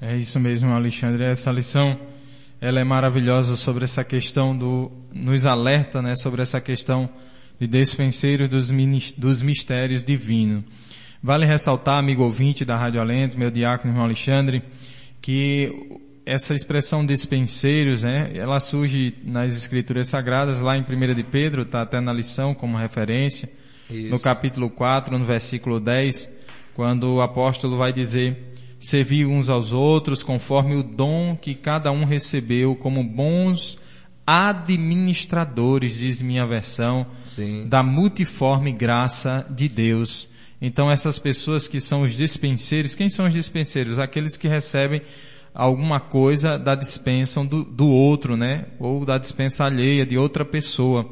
[0.00, 1.24] É isso mesmo, Alexandre.
[1.24, 1.98] Essa lição,
[2.60, 7.08] ela é maravilhosa sobre essa questão do, nos alerta, né, sobre essa questão
[7.58, 8.70] de despenseiros dos,
[9.16, 10.64] dos mistérios divinos.
[11.22, 14.62] Vale ressaltar, amigo ouvinte da Rádio Alento, meu diácono irmão Alexandre,
[15.20, 21.62] que essa expressão dispenseiros, né, ela surge nas escrituras sagradas, lá em 1 de Pedro,
[21.62, 23.50] está até na lição como referência,
[23.90, 24.10] Isso.
[24.10, 26.30] no capítulo 4, no versículo 10,
[26.74, 28.49] quando o apóstolo vai dizer,
[28.80, 33.78] servir uns aos outros conforme o dom que cada um recebeu como bons
[34.26, 37.68] administradores, diz minha versão, Sim.
[37.68, 43.32] da multiforme graça de Deus então essas pessoas que são os dispenseiros, quem são os
[43.32, 43.98] dispenseiros?
[43.98, 45.00] Aqueles que recebem
[45.54, 48.66] alguma coisa da dispensa do, do outro, né?
[48.78, 51.10] Ou da dispensa alheia de outra pessoa.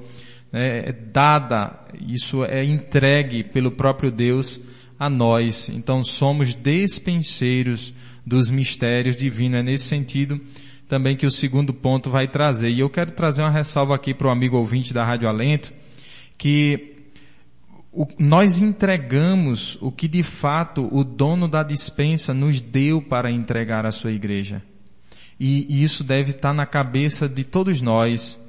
[0.52, 4.60] É, é dada, isso é entregue pelo próprio Deus
[4.98, 5.68] a nós.
[5.68, 7.94] Então somos dispenseiros
[8.26, 9.60] dos mistérios divinos.
[9.60, 10.40] É nesse sentido
[10.88, 12.70] também que o segundo ponto vai trazer.
[12.70, 15.72] E eu quero trazer uma ressalva aqui para o amigo ouvinte da Rádio Alento,
[16.36, 16.96] que
[17.92, 23.84] o, nós entregamos o que de fato o dono da dispensa nos deu para entregar
[23.84, 24.62] à sua igreja.
[25.38, 28.40] E, e isso deve estar na cabeça de todos nós,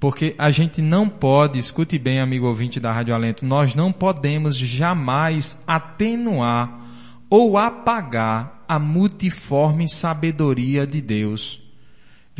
[0.00, 4.56] porque a gente não pode, escute bem amigo ouvinte da Rádio Alento, nós não podemos
[4.56, 6.86] jamais atenuar
[7.28, 11.62] ou apagar a multiforme sabedoria de Deus.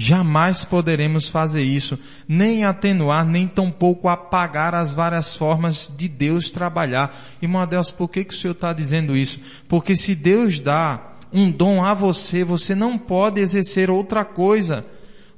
[0.00, 7.18] Jamais poderemos fazer isso, nem atenuar, nem tampouco apagar as várias formas de Deus trabalhar.
[7.42, 9.40] Irmão Adelso, por que, que o Senhor está dizendo isso?
[9.68, 14.86] Porque se Deus dá um dom a você, você não pode exercer outra coisa.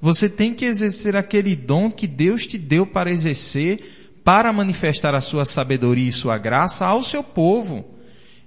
[0.00, 3.82] Você tem que exercer aquele dom que Deus te deu para exercer,
[4.24, 7.84] para manifestar a sua sabedoria e sua graça ao seu povo.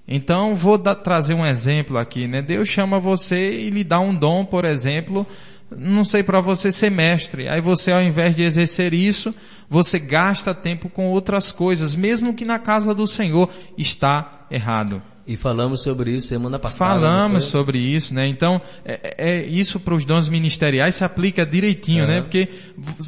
[0.08, 2.42] Então, vou trazer um exemplo aqui, né?
[2.42, 5.26] Deus chama você e lhe dá um dom, por exemplo,
[5.72, 7.48] não sei para você ser mestre.
[7.48, 9.34] Aí você ao invés de exercer isso,
[9.70, 15.02] você gasta tempo com outras coisas, mesmo que na casa do Senhor está errado.
[15.26, 17.00] E falamos sobre isso semana passada.
[17.00, 18.28] Falamos sobre isso, né?
[18.28, 22.08] Então, é, é, é isso para os dons ministeriais se aplica direitinho, é.
[22.08, 22.22] né?
[22.22, 22.50] Porque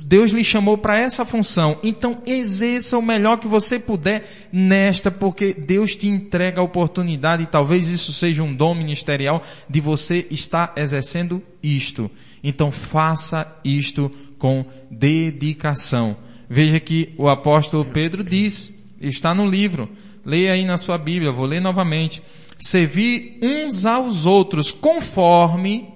[0.06, 1.78] Deus lhe chamou para essa função.
[1.84, 7.48] Então, exerça o melhor que você puder nesta, porque Deus te entrega a oportunidade e
[7.48, 12.10] talvez isso seja um dom ministerial de você estar exercendo isto.
[12.44, 16.16] Então faça isto com dedicação.
[16.48, 19.90] Veja que o apóstolo Pedro diz, está no livro,
[20.26, 22.22] leia aí na sua Bíblia, vou ler novamente.
[22.58, 25.88] Servir uns aos outros conforme,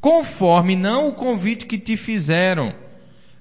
[0.00, 2.74] conforme não o convite que te fizeram,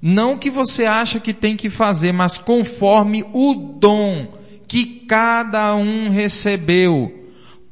[0.02, 4.34] não o que você acha que tem que fazer, mas conforme o dom
[4.68, 7.24] que cada um recebeu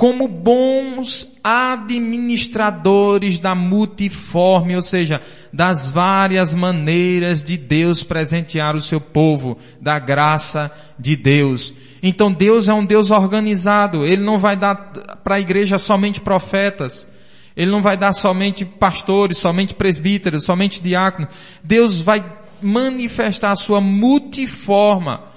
[0.02, 5.22] como bons administradores da multiforme, ou seja,
[5.54, 11.72] das várias maneiras de Deus presentear o seu povo, da graça de Deus.
[12.02, 14.06] Então Deus é um Deus organizado.
[14.06, 14.76] Ele não vai dar
[15.24, 17.08] para a igreja somente profetas.
[17.56, 21.30] Ele não vai dar somente pastores, somente presbíteros, somente diáconos.
[21.64, 22.24] Deus vai
[22.62, 25.32] manifestar a sua multiforma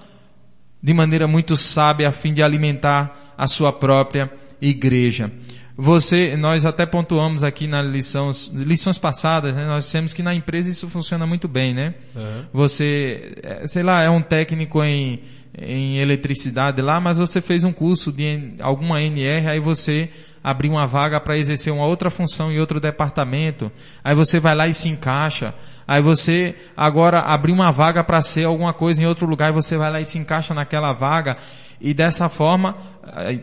[0.82, 5.30] de maneira muito sábia a fim de alimentar a sua própria igreja.
[5.76, 9.66] Você, nós até pontuamos aqui na lição, lições passadas, né?
[9.66, 11.94] Nós dissemos que na empresa isso funciona muito bem, né?
[12.14, 12.44] Uhum.
[12.52, 15.20] Você, é, sei lá, é um técnico em,
[15.58, 20.10] em eletricidade lá, mas você fez um curso de alguma NR, aí você
[20.42, 24.66] abriu uma vaga para exercer uma outra função em outro departamento, aí você vai lá
[24.66, 25.54] e se encaixa.
[25.86, 29.76] Aí você agora abriu uma vaga para ser alguma coisa em outro lugar e você
[29.76, 31.36] vai lá e se encaixa naquela vaga.
[31.80, 32.76] E dessa forma,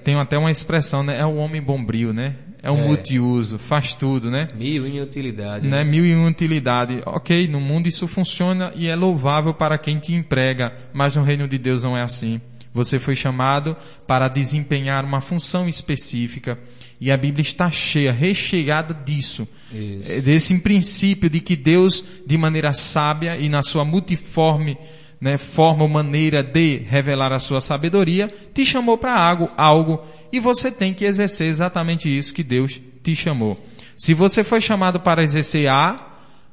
[0.04, 1.20] tem até uma expressão, né?
[1.20, 2.36] É o homem bombril, né?
[2.64, 2.88] É um é.
[2.88, 4.50] multiuso, faz tudo, né?
[4.56, 5.68] Mil em utilidade.
[5.68, 5.84] Né?
[5.84, 7.02] Mil em utilidade.
[7.06, 11.48] Ok, no mundo isso funciona e é louvável para quem te emprega, mas no reino
[11.48, 12.40] de Deus não é assim.
[12.74, 13.76] Você foi chamado
[14.08, 16.58] para desempenhar uma função específica
[17.02, 19.48] e a Bíblia está cheia, recheada disso.
[19.74, 20.22] Isso.
[20.22, 24.78] Desse princípio de que Deus, de maneira sábia e na sua multiforme
[25.22, 30.02] né, forma ou maneira de revelar a sua sabedoria, te chamou para algo, algo
[30.34, 33.60] e você tem que exercer exatamente isso que Deus te chamou.
[33.96, 36.08] Se você foi chamado para exercer A,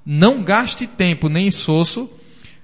[0.05, 2.11] não gaste tempo nem esforço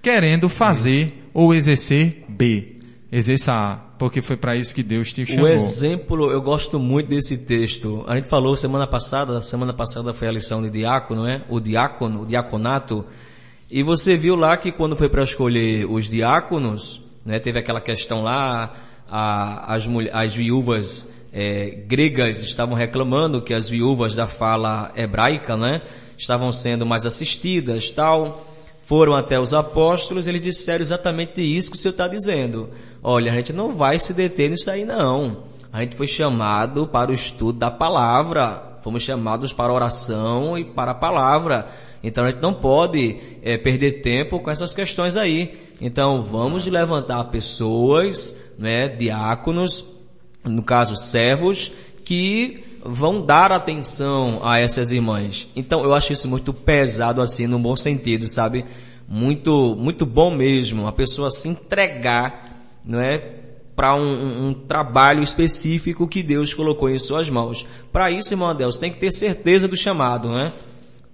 [0.02, 2.74] querendo fazer ou exercer B.
[3.10, 5.44] Exerça A, porque foi para isso que Deus te chamou.
[5.44, 8.04] O exemplo, eu gosto muito desse texto.
[8.06, 11.44] A gente falou semana passada, semana passada foi a lição de diácono, né?
[11.48, 13.06] O diácono, o diaconato.
[13.70, 18.22] E você viu lá que quando foi para escolher os diáconos, né, teve aquela questão
[18.22, 18.74] lá,
[19.08, 25.82] a, as, as viúvas é, gregas estavam reclamando que as viúvas da fala hebraica, né,
[26.16, 28.46] estavam sendo mais assistidas, tal.
[28.86, 32.68] Foram até os apóstolos, eles disseram exatamente isso que o Senhor está dizendo.
[33.02, 35.44] Olha, a gente não vai se deter nisso aí não.
[35.72, 40.64] A gente foi chamado para o estudo da palavra, fomos chamados para a oração e
[40.64, 41.68] para a palavra.
[42.04, 45.58] Então a gente não pode é, perder tempo com essas questões aí.
[45.80, 49.84] Então vamos levantar pessoas, né, diáconos,
[50.44, 51.72] no caso servos,
[52.04, 55.48] que vão dar atenção a essas irmãs.
[55.56, 58.66] Então eu acho isso muito pesado assim, no bom sentido, sabe?
[59.08, 60.86] Muito, muito bom mesmo.
[60.86, 62.52] A pessoa se entregar,
[62.84, 63.40] não é?
[63.74, 67.66] Para um, um, trabalho específico que Deus colocou em suas mãos.
[67.90, 70.52] Para isso, irmão Deus, tem que ter certeza do chamado, né?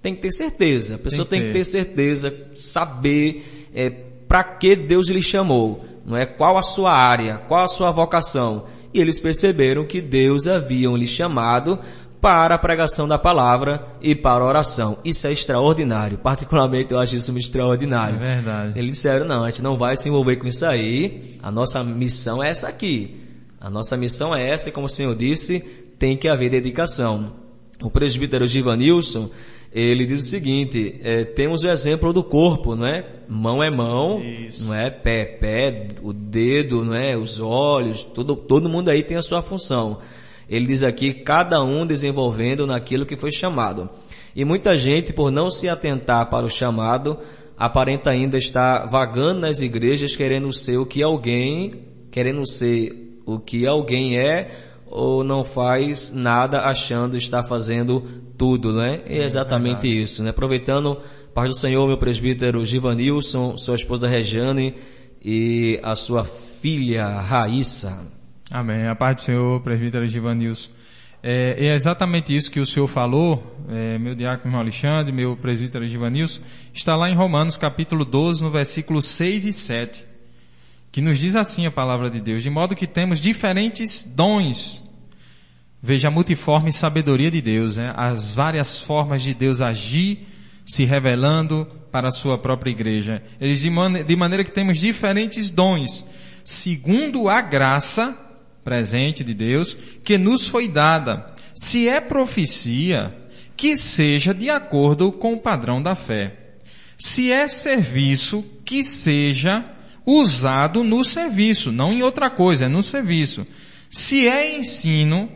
[0.01, 0.95] Tem que ter certeza.
[0.95, 3.89] A pessoa tem que, tem que ter certeza, saber é,
[4.27, 5.85] para que Deus lhe chamou.
[6.05, 8.65] Não é qual a sua área, qual a sua vocação.
[8.93, 11.79] E eles perceberam que Deus haviam lhe chamado
[12.21, 14.99] para a pregação da palavra e para a oração.
[15.03, 16.19] Isso é extraordinário.
[16.19, 18.17] Particularmente eu acho isso extraordinário.
[18.17, 18.79] É verdade.
[18.79, 21.37] Eles disseram, não, a gente não vai se envolver com isso aí.
[21.41, 23.25] A nossa missão é essa aqui.
[23.59, 25.59] A nossa missão é essa e como o Senhor disse,
[25.97, 27.33] tem que haver dedicação.
[27.81, 29.31] O presbítero Givanilson,
[29.73, 33.05] ele diz o seguinte, é, temos o exemplo do corpo, não é?
[33.27, 34.65] Mão é mão, Isso.
[34.65, 34.89] não é?
[34.89, 37.15] Pé, pé, o dedo, não é?
[37.15, 39.99] Os olhos, todo, todo mundo aí tem a sua função.
[40.49, 43.89] Ele diz aqui, cada um desenvolvendo naquilo que foi chamado.
[44.35, 47.17] E muita gente, por não se atentar para o chamado,
[47.57, 53.65] aparenta ainda estar vagando nas igrejas querendo ser o que alguém, querendo ser o que
[53.65, 54.49] alguém é,
[54.91, 58.01] ou não faz nada achando estar fazendo
[58.37, 59.01] tudo, né?
[59.07, 60.31] E é exatamente é isso, né?
[60.31, 60.99] Aproveitando,
[61.33, 64.75] paz do Senhor, meu presbítero Givanilson, sua esposa Regiane
[65.23, 68.11] e a sua filha Raíssa.
[68.51, 68.85] Amém.
[68.85, 70.69] A paz do Senhor, presbítero Givanilson.
[71.23, 76.41] É, é exatamente isso que o senhor falou, é, meu diácono Alexandre, meu presbítero Givanilson,
[76.73, 80.10] está lá em Romanos capítulo 12, no versículo 6 e 7
[80.91, 84.83] que nos diz assim a palavra de Deus, de modo que temos diferentes dons.
[85.81, 87.93] Veja a multiforme sabedoria de Deus, né?
[87.95, 90.27] as várias formas de Deus agir,
[90.65, 93.23] se revelando para a sua própria igreja.
[93.39, 96.05] Eles de, man de maneira que temos diferentes dons,
[96.43, 98.17] segundo a graça
[98.63, 101.25] presente de Deus que nos foi dada.
[101.55, 103.15] Se é profecia,
[103.57, 106.37] que seja de acordo com o padrão da fé.
[106.97, 109.63] Se é serviço, que seja
[110.05, 113.45] usado no serviço, não em outra coisa, é no serviço.
[113.89, 115.29] Se é ensino,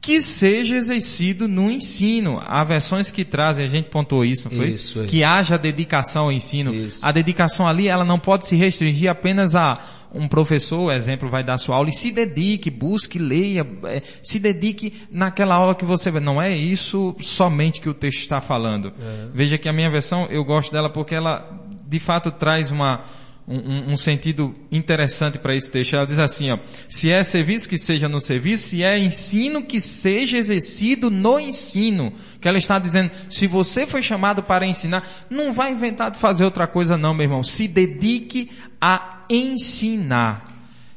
[0.00, 2.40] que seja exercido no ensino.
[2.46, 4.70] Há versões que trazem, a gente pontuou isso, foi?
[4.70, 6.72] Isso, Que haja dedicação ao ensino.
[6.72, 6.98] Isso.
[7.02, 9.78] A dedicação ali, ela não pode se restringir apenas a
[10.10, 14.94] um professor, exemplo, vai dar sua aula e se dedique, busque, leia, é, se dedique
[15.10, 16.20] naquela aula que você vê.
[16.20, 18.92] Não é isso somente que o texto está falando.
[18.98, 19.26] É.
[19.34, 21.46] Veja que a minha versão, eu gosto dela porque ela,
[21.86, 23.02] de fato, traz uma,
[23.48, 25.96] um, um sentido interessante para esse texto.
[25.96, 29.80] Ela diz assim, ó, se é serviço que seja no serviço, se é ensino que
[29.80, 32.12] seja exercido no ensino.
[32.40, 36.44] Que ela está dizendo, se você foi chamado para ensinar, não vai inventar de fazer
[36.44, 37.42] outra coisa não, meu irmão.
[37.42, 40.44] Se dedique a ensinar.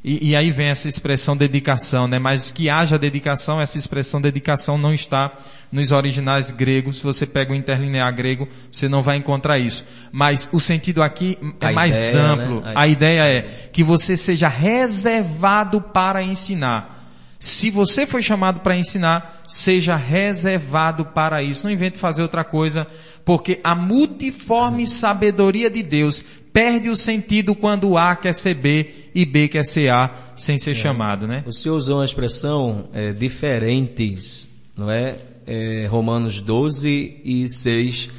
[0.04, 2.18] E, e, aí vem essa expressão dedicação, né?
[2.18, 5.32] Mas que haja dedicação, essa expressão dedicação não está
[5.72, 6.98] nos originais gregos.
[6.98, 9.86] Se você pega o interlinear grego, você não vai encontrar isso.
[10.12, 12.62] Mas o sentido aqui é A mais ideia, amplo.
[12.62, 12.74] né?
[12.76, 13.42] A ideia é
[13.72, 17.01] que você seja reservado para ensinar.
[17.42, 21.66] Se você foi chamado para ensinar, seja reservado para isso.
[21.66, 22.86] Não invente fazer outra coisa,
[23.26, 26.24] porque a multiforme sabedoria de Deus
[26.54, 30.76] perde o sentido quando A quer ser B e B quer ser A sem ser
[30.76, 31.44] chamado, né?
[31.48, 35.18] O senhor usou uma expressão é, diferentes, não é?
[35.48, 38.12] É, Romanos 12 e 6.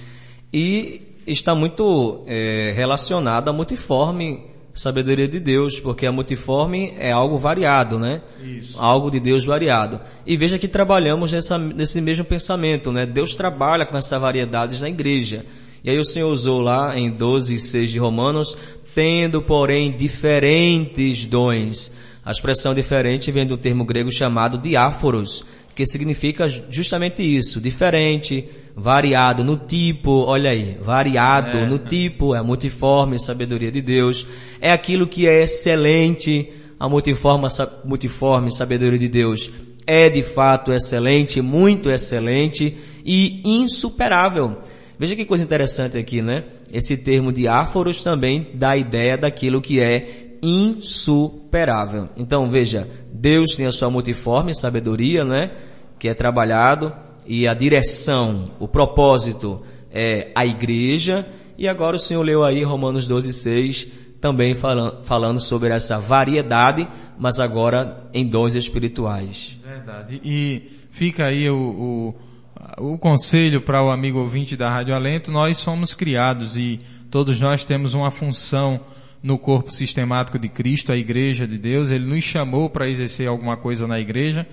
[0.52, 7.36] E está muito é, relacionado à multiforme sabedoria de Deus, porque a multiforme é algo
[7.36, 8.22] variado, né?
[8.42, 8.78] Isso.
[8.78, 10.00] Algo de Deus variado.
[10.26, 13.04] E veja que trabalhamos nessa, nesse mesmo pensamento, né?
[13.04, 15.44] Deus trabalha com essas variedades na igreja.
[15.84, 18.56] E aí o Senhor usou lá em 12 e 6 de Romanos,
[18.94, 21.92] tendo, porém, diferentes dons.
[22.24, 25.44] A expressão diferente vem do termo grego chamado diáforos,
[25.74, 31.66] que significa justamente isso, diferente, variado no tipo, olha aí, variado É.
[31.66, 34.26] no tipo, é a multiforme sabedoria de Deus,
[34.60, 36.50] é aquilo que é excelente,
[36.80, 37.48] a multiforme,
[37.84, 39.50] multiforme sabedoria de Deus
[39.86, 44.58] é de fato excelente, muito excelente e insuperável.
[44.98, 46.44] Veja que coisa interessante aqui, né?
[46.72, 52.08] Esse termo diáforos também dá a ideia daquilo que é insuperável.
[52.16, 55.50] Então veja, Deus tem a sua multiforme sabedoria, né?
[55.98, 56.92] Que é trabalhado
[57.26, 61.26] e a direção, o propósito é a igreja.
[61.56, 63.88] E agora o Senhor leu aí Romanos 12, 6,
[64.20, 69.58] também falando, falando sobre essa variedade, mas agora em dons espirituais.
[69.62, 70.20] Verdade.
[70.24, 72.14] E fica aí o,
[72.78, 75.30] o, o conselho para o amigo ouvinte da Rádio Alento.
[75.30, 78.80] Nós somos criados e todos nós temos uma função
[79.22, 81.90] no corpo sistemático de Cristo, a igreja de Deus.
[81.90, 84.46] Ele nos chamou para exercer alguma coisa na igreja,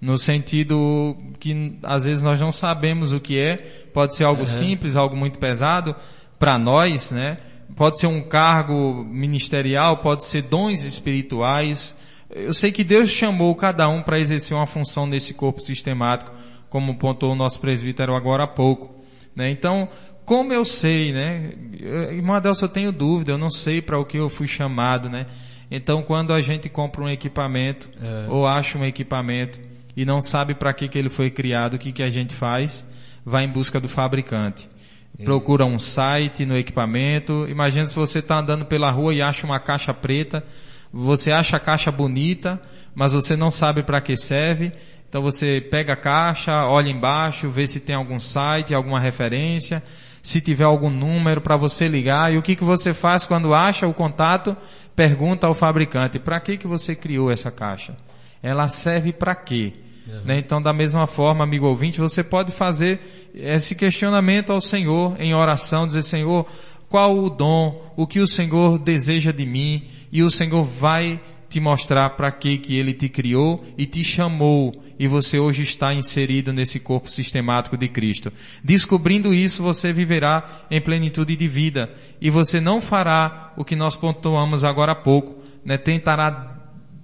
[0.00, 3.56] no sentido que às vezes nós não sabemos o que é.
[3.92, 5.94] Pode ser algo simples, algo muito pesado
[6.38, 7.38] para nós, né?
[7.74, 11.96] Pode ser um cargo ministerial, pode ser dons espirituais.
[12.30, 16.30] Eu sei que Deus chamou cada um para exercer uma função nesse corpo sistemático,
[16.68, 18.94] como pontuou o nosso presbítero agora há pouco.
[19.34, 19.50] Né?
[19.50, 19.88] Então,
[20.24, 21.52] como eu sei, né?
[21.80, 25.08] Eu- Irmão Adelso, eu tenho dúvida, eu não sei para o que eu fui chamado,
[25.08, 25.26] né?
[25.70, 27.88] Então, quando a gente compra um equipamento,
[28.28, 29.58] ou acha um equipamento,
[29.96, 32.86] e não sabe para que, que ele foi criado, o que, que a gente faz?
[33.24, 34.68] Vai em busca do fabricante.
[35.24, 37.46] Procura um site no equipamento.
[37.48, 40.44] Imagina se você está andando pela rua e acha uma caixa preta.
[40.92, 42.60] Você acha a caixa bonita,
[42.94, 44.72] mas você não sabe para que serve.
[45.08, 49.82] Então você pega a caixa, olha embaixo, vê se tem algum site, alguma referência,
[50.22, 52.32] se tiver algum número para você ligar.
[52.32, 54.54] E o que, que você faz quando acha o contato?
[54.94, 57.96] Pergunta ao fabricante, para que, que você criou essa caixa?
[58.42, 59.85] Ela serve para quê?
[60.24, 60.38] Né?
[60.38, 63.00] Então, da mesma forma, amigo ouvinte, você pode fazer
[63.34, 66.46] esse questionamento ao Senhor em oração, dizer, Senhor,
[66.88, 71.60] qual o dom, o que o Senhor deseja de mim, e o Senhor vai te
[71.60, 76.52] mostrar para que que Ele te criou e te chamou, e você hoje está inserido
[76.52, 78.32] nesse corpo sistemático de Cristo.
[78.62, 83.96] Descobrindo isso, você viverá em plenitude de vida, e você não fará o que nós
[83.96, 85.76] pontuamos agora há pouco, né?
[85.76, 86.55] tentará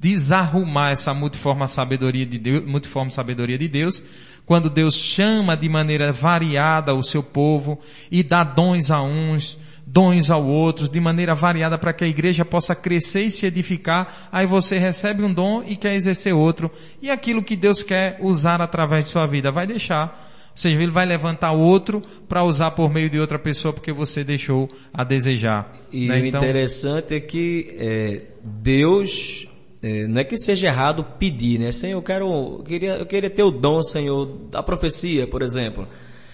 [0.02, 4.02] desarrumar essa multiforme sabedoria de Deus, multiforme sabedoria de Deus,
[4.44, 7.78] quando Deus chama de maneira variada o seu povo
[8.10, 12.44] e dá dons a uns, dons a outros, de maneira variada para que a igreja
[12.44, 16.68] possa crescer e se edificar, aí você recebe um dom e quer exercer outro,
[17.00, 20.30] e aquilo que Deus quer usar através de sua vida, vai deixar.
[20.50, 24.24] Ou seja, ele vai levantar outro para usar por meio de outra pessoa porque você
[24.24, 25.72] deixou a desejar.
[25.92, 26.20] E né?
[26.20, 29.46] o interessante é que é, Deus
[29.82, 31.72] é, não é que seja errado pedir, né?
[31.72, 32.26] Senhor, eu quero,
[32.58, 35.88] eu queria, eu queria ter o dom, Senhor, da profecia, por exemplo.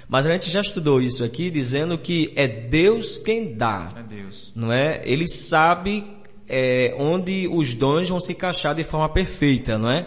[0.09, 4.53] Mas a gente já estudou isso aqui, dizendo que é Deus quem dá, É Deus.
[4.55, 5.03] não é?
[5.05, 6.05] Ele sabe
[6.49, 10.07] é, onde os dons vão se encaixar de forma perfeita, não é?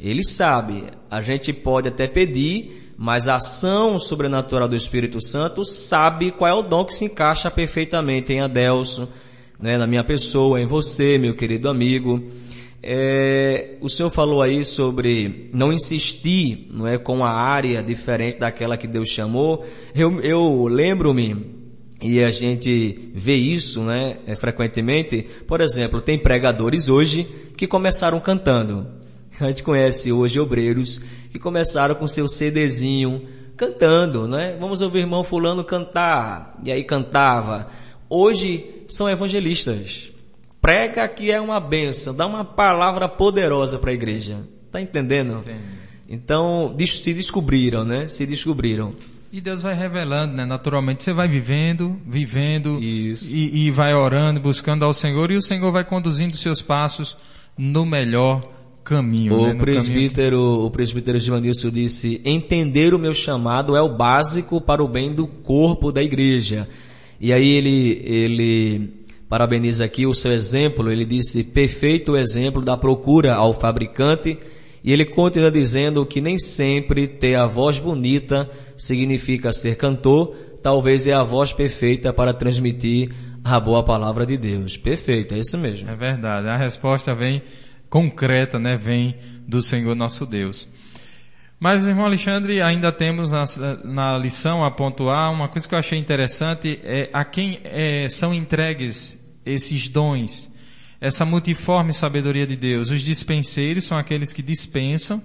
[0.00, 0.84] Ele sabe.
[1.10, 6.54] A gente pode até pedir, mas a ação sobrenatural do Espírito Santo sabe qual é
[6.54, 9.08] o dom que se encaixa perfeitamente em Adelso,
[9.58, 12.22] né, na minha pessoa, em você, meu querido amigo.
[12.82, 18.76] É, o senhor falou aí sobre não insistir, não é, com a área diferente daquela
[18.76, 19.64] que Deus chamou.
[19.94, 21.58] Eu, eu lembro-me
[22.00, 25.26] e a gente vê isso, né, é, frequentemente.
[25.46, 27.24] Por exemplo, tem pregadores hoje
[27.56, 28.86] que começaram cantando.
[29.40, 31.00] A gente conhece hoje obreiros
[31.30, 34.56] que começaram com seu CDzinho cantando, né?
[34.58, 36.58] Vamos ouvir o irmão fulano cantar.
[36.64, 37.68] E aí cantava.
[38.08, 40.12] Hoje são evangelistas.
[40.60, 44.44] Prega que é uma benção, dá uma palavra poderosa para a igreja.
[44.70, 45.44] Tá entendendo?
[46.08, 48.06] Então, se descobriram, né?
[48.08, 48.94] Se descobriram.
[49.30, 50.46] E Deus vai revelando, né?
[50.46, 53.26] Naturalmente você vai vivendo, vivendo Isso.
[53.34, 57.16] E, e vai orando, buscando ao Senhor e o Senhor vai conduzindo seus passos
[57.56, 58.42] no melhor
[58.82, 59.34] caminho.
[59.34, 59.54] O né?
[59.54, 65.12] Presbítero, o presbítero Givanilson disse, entender o meu chamado é o básico para o bem
[65.12, 66.66] do corpo da igreja.
[67.20, 68.97] E aí ele, ele
[69.28, 74.38] parabeniza aqui o seu exemplo, ele disse, perfeito exemplo da procura ao fabricante,
[74.82, 81.06] e ele continua dizendo que nem sempre ter a voz bonita significa ser cantor, talvez
[81.06, 83.12] é a voz perfeita para transmitir
[83.44, 84.76] a boa palavra de Deus.
[84.76, 85.90] Perfeito, é isso mesmo.
[85.90, 86.48] É verdade.
[86.48, 87.42] A resposta vem
[87.88, 88.76] concreta, né?
[88.76, 89.16] Vem
[89.46, 90.68] do Senhor nosso Deus.
[91.60, 93.44] Mas, irmão Alexandre, ainda temos na,
[93.84, 98.32] na lição a pontuar uma coisa que eu achei interessante é a quem é, são
[98.32, 99.17] entregues
[99.48, 100.50] esses dons,
[101.00, 102.90] essa multiforme sabedoria de Deus.
[102.90, 105.22] Os dispenseiros são aqueles que dispensam,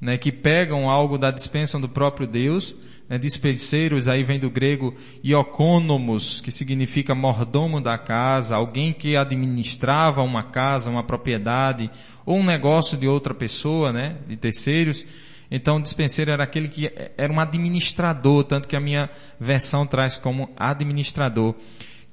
[0.00, 2.76] né, que pegam algo da dispensa do próprio Deus.
[3.08, 10.22] Né, dispenseiros aí vem do grego iocônomos, que significa mordomo da casa, alguém que administrava
[10.22, 11.90] uma casa, uma propriedade
[12.24, 15.04] ou um negócio de outra pessoa, né, de terceiros.
[15.50, 20.50] Então, dispenseiro era aquele que era um administrador, tanto que a minha versão traz como
[20.56, 21.54] administrador.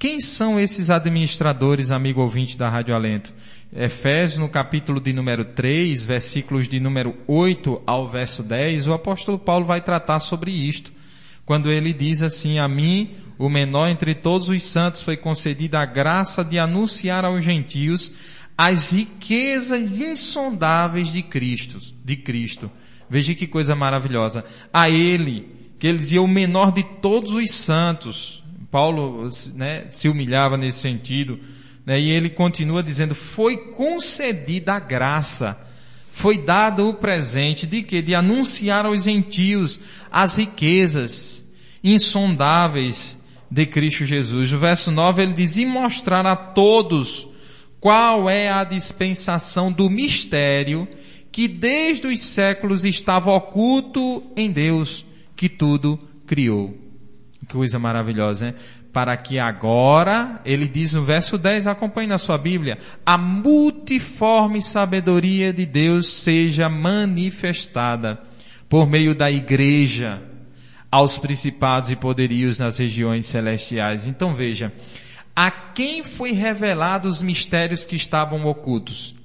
[0.01, 3.31] Quem são esses administradores, amigo ouvinte da Rádio Alento?
[3.71, 9.37] Efésios, no capítulo de número 3, versículos de número 8 ao verso 10, o apóstolo
[9.37, 10.91] Paulo vai tratar sobre isto.
[11.45, 15.85] Quando ele diz assim, a mim, o menor entre todos os santos, foi concedida a
[15.85, 18.11] graça de anunciar aos gentios
[18.57, 22.71] as riquezas insondáveis de Cristo, de Cristo.
[23.07, 24.43] Veja que coisa maravilhosa.
[24.73, 25.47] A ele,
[25.77, 28.40] que ele dizia o menor de todos os santos,
[28.71, 31.37] Paulo né, se humilhava nesse sentido,
[31.85, 35.59] né, e ele continua dizendo, foi concedida a graça,
[36.13, 38.01] foi dado o presente de que?
[38.01, 41.43] De anunciar aos gentios as riquezas
[41.83, 43.17] insondáveis
[43.49, 44.53] de Cristo Jesus.
[44.53, 47.27] O verso 9 ele diz, e mostrar a todos
[47.79, 50.87] qual é a dispensação do mistério
[51.31, 55.05] que desde os séculos estava oculto em Deus,
[55.35, 55.97] que tudo
[56.27, 56.90] criou.
[57.51, 58.55] Coisa maravilhosa, né?
[58.93, 65.51] Para que agora, ele diz no verso 10, acompanhe na sua Bíblia, a multiforme sabedoria
[65.51, 68.21] de Deus seja manifestada
[68.69, 70.21] por meio da igreja
[70.89, 74.07] aos principados e poderios nas regiões celestiais.
[74.07, 74.73] Então veja,
[75.35, 79.15] a quem foi revelado os mistérios que estavam ocultos?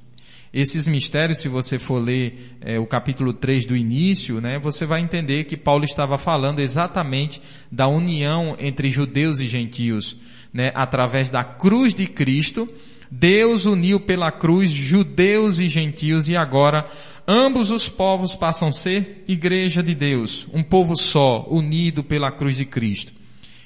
[0.57, 5.03] Esses mistérios, se você for ler é, o capítulo 3 do início, né, você vai
[5.03, 10.17] entender que Paulo estava falando exatamente da união entre judeus e gentios,
[10.55, 12.67] né, através da cruz de Cristo.
[13.11, 16.87] Deus uniu pela cruz judeus e gentios e agora
[17.29, 22.57] ambos os povos passam a ser igreja de Deus, um povo só, unido pela cruz
[22.57, 23.13] de Cristo.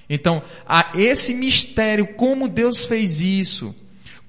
[0.08, 3.72] Então, a esse mistério, como Deus fez isso,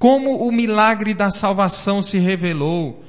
[0.01, 3.03] como o milagre da salvação se revelou.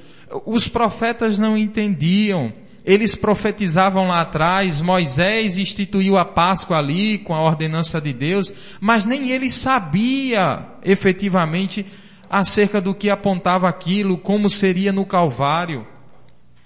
[0.45, 2.53] Os profetas não entendiam.
[2.85, 9.05] Eles profetizavam lá atrás, Moisés instituiu a Páscoa ali com a ordenança de Deus, mas
[9.05, 11.83] nem ele sabia efetivamente
[12.29, 15.87] acerca do que apontava aquilo, como seria no Calvário.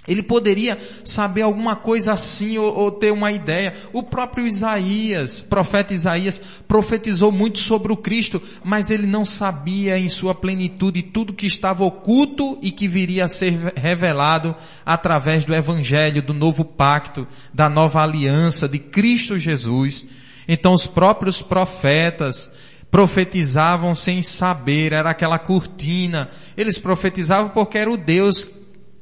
[0.07, 3.73] Ele poderia saber alguma coisa assim ou, ou, ter uma ideia.
[3.91, 10.07] O próprio Isaías, profeta Isaías, profetizou muito sobre o Cristo, mas ele não sabia em
[10.07, 14.55] sua plenitude tudo que estava oculto e que viria a ser revelado
[14.85, 20.05] através do Evangelho, do novo pacto, da nova aliança de Cristo Jesus.
[20.47, 22.49] Então os próprios profetas,
[22.89, 26.29] profetizavam sem saber, era aquela cortina.
[26.55, 28.45] Eles profetizavam porque era o Deus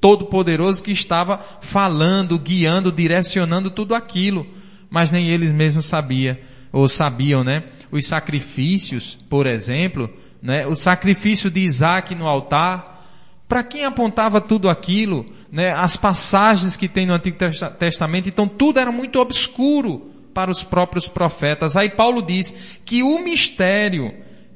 [0.06, 4.45] Todo-Poderoso que estava falando, guiando, direcionando tudo aquilo.
[4.88, 6.38] Mas nem eles mesmos sabiam,
[6.72, 7.64] ou sabiam, né?
[7.91, 10.08] Os sacrifícios, por exemplo,
[10.43, 10.68] né?
[10.68, 13.03] O sacrifício de Isaac no altar,
[13.49, 15.72] para quem apontava tudo aquilo, né?
[15.72, 17.39] As passagens que tem no Antigo
[17.80, 21.76] Testamento, então tudo era muito obscuro para os próprios profetas.
[21.76, 24.14] Aí Paulo diz que o mistério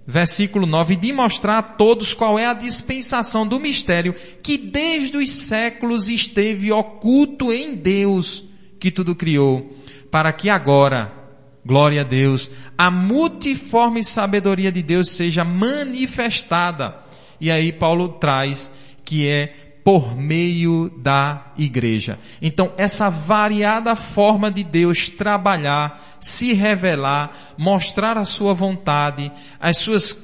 [0.10, 5.30] versículo 9, de mostrar a todos qual é a dispensação do mistério que desde os
[5.30, 8.43] séculos esteve oculto em Deus,
[8.80, 9.78] que tudo criou,
[10.10, 11.20] para que agora,
[11.64, 12.49] Glória a Deus.
[12.78, 16.95] A multiforme sabedoria de Deus seja manifestada.
[17.39, 18.72] E aí Paulo traz
[19.05, 22.19] que é por meio da igreja.
[22.41, 30.17] Então, essa variada forma de Deus trabalhar, se revelar, mostrar a sua vontade, as suas,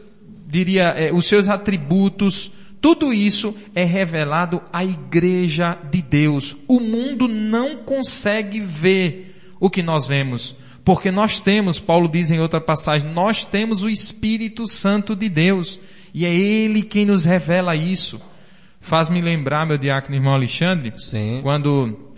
[0.48, 2.52] diria, eh, os seus atributos,
[2.82, 6.56] tudo isso é revelado à igreja de Deus.
[6.68, 10.56] O mundo não consegue ver o que nós vemos.
[10.84, 15.80] Porque nós temos, Paulo diz em outra passagem, nós temos o Espírito Santo de Deus.
[16.14, 18.22] E é Ele quem nos revela isso.
[18.86, 21.40] Faz-me lembrar, meu diácono irmão Alexandre, Sim.
[21.42, 22.14] quando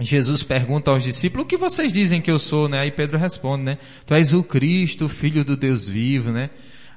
[0.00, 2.80] Jesus pergunta aos discípulos, o que vocês dizem que eu sou, né?
[2.80, 3.78] Aí Pedro responde, né?
[4.06, 6.48] Tu és o Cristo, filho do Deus vivo, né?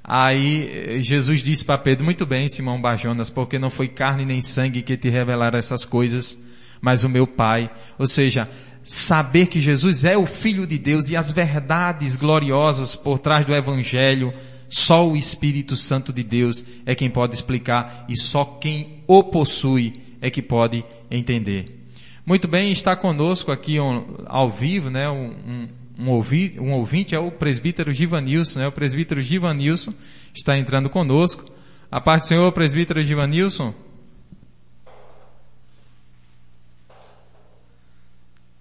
[0.01, 4.41] Aí eh, Jesus disse para Pedro, muito bem, Simão Bajonas, porque não foi carne nem
[4.41, 6.39] sangue que te revelaram essas coisas,
[6.79, 7.69] mas o meu Pai.
[7.97, 8.47] Ou seja,
[8.81, 13.53] saber que Jesus é o Filho de Deus e as verdades gloriosas por trás do
[13.53, 14.31] Evangelho,
[14.69, 20.01] só o Espírito Santo de Deus é quem pode explicar e só quem o possui
[20.21, 21.79] é que pode entender.
[22.25, 27.15] Muito bem, está conosco aqui um, ao vivo, né, um, um, um, ouvi, um ouvinte
[27.15, 29.93] é o presbítero Givanilson, né, o presbítero Givanilson
[30.33, 31.51] está entrando conosco.
[31.91, 33.73] A parte do Senhor, presbítero Givanilson.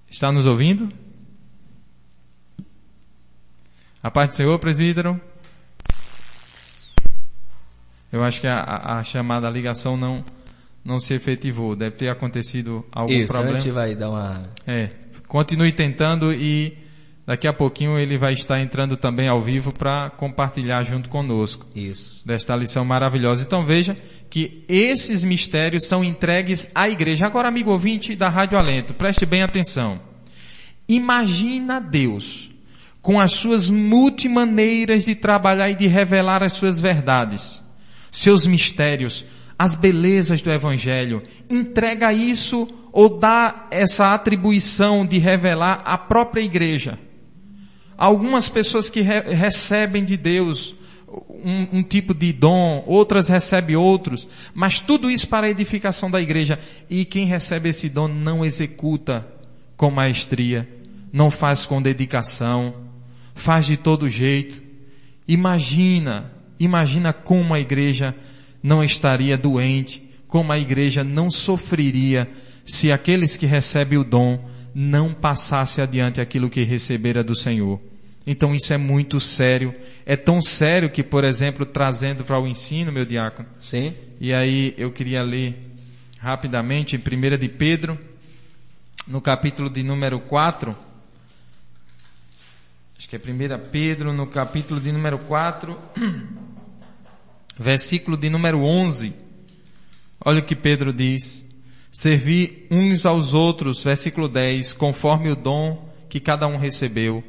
[0.09, 0.89] Está nos ouvindo?
[4.03, 5.21] A parte do Senhor, presbítero.
[8.13, 10.25] Eu acho que a, a, chamada, ligação não,
[10.85, 11.77] não se efetivou.
[11.77, 13.57] Deve ter acontecido algum Isso, problema.
[13.57, 14.49] a gente vai dar uma...
[14.67, 14.91] É,
[15.27, 16.79] continue tentando e
[17.27, 22.27] daqui a pouquinho ele vai estar entrando também ao vivo para compartilhar junto conosco Isso.
[22.27, 23.43] desta lição maravilhosa.
[23.43, 23.95] Então veja
[24.31, 27.27] que esses mistérios são entregues à igreja.
[27.27, 30.01] Agora, amigo ouvinte da Rádio Alento, preste bem atenção.
[30.89, 32.51] Imagina Deus
[33.03, 37.63] com as suas multimaneiras de trabalhar e de revelar as suas verdades,
[38.11, 39.25] seus mistérios,
[39.59, 41.23] as belezas do Evangelho.
[41.51, 46.99] Entrega isso ou dá essa atribuição de revelar à própria igreja.
[47.97, 50.75] Algumas pessoas que re recebem de Deus
[51.11, 56.21] um, um, tipo de dom, outras recebem outros, mas tudo isso para a edificação da
[56.21, 56.59] igreja.
[56.89, 59.27] E quem recebe esse dom não executa
[59.77, 60.69] com maestria,
[61.13, 62.75] não faz com dedicação,
[63.35, 64.63] faz de todo jeito.
[65.27, 68.15] Imagina, imagina como a igreja
[68.63, 72.29] não estaria doente, como a igreja não sofreria
[72.65, 77.81] se aqueles que recebem o dom não passasse adiante aquilo que recebera do Senhor.
[78.27, 79.75] Então isso é muito sério.
[80.05, 83.49] É tão sério que, por exemplo, trazendo para o ensino, meu diácono.
[83.59, 83.95] Sim.
[84.21, 85.57] E aí eu queria ler
[86.21, 87.99] rapidamente em 1 de Pedro,
[89.07, 90.77] no capítulo de número 4.
[92.99, 95.79] Acho que é 1 Pedro, no capítulo de número 4,
[97.59, 99.13] versículo de número 11.
[100.25, 101.47] Olha o que Pedro diz.
[101.91, 107.25] Servi uns aos outros, versículo 10, conforme o dom que cada um recebeu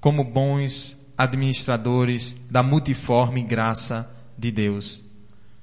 [0.00, 5.02] como bons administradores da multiforme graça de Deus.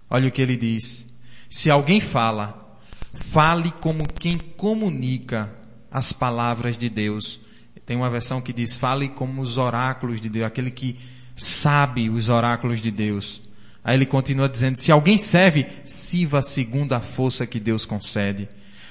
[0.09, 1.07] Olha o que ele diz.
[1.49, 2.77] Se alguém fala,
[3.13, 5.53] fale como quem comunica
[5.91, 7.39] as palavras de Deus.
[7.85, 10.99] Tem uma versão que diz, fale como os oráculos de Deus, aquele que
[11.35, 13.41] sabe os oráculos de Deus.
[13.87, 18.49] Aí ele continua dizendo, se alguém serve, sirva segundo a força que Deus concede.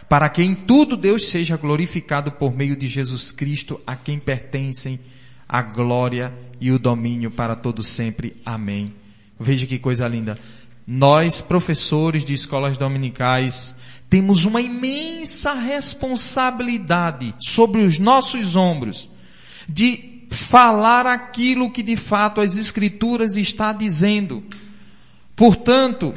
[0.09, 4.99] Para que em tudo Deus seja glorificado por meio de Jesus Cristo, a quem pertencem
[5.47, 8.40] a glória e o domínio para todo sempre.
[8.42, 8.94] Amém.
[9.38, 10.38] Veja que coisa linda.
[10.86, 13.76] Nós, professores de escolas dominicais,
[14.09, 19.11] temos uma imensa responsabilidade sobre os nossos ombros
[19.68, 24.42] de falar aquilo que de fato as escrituras está dizendo.
[25.37, 26.14] Portanto,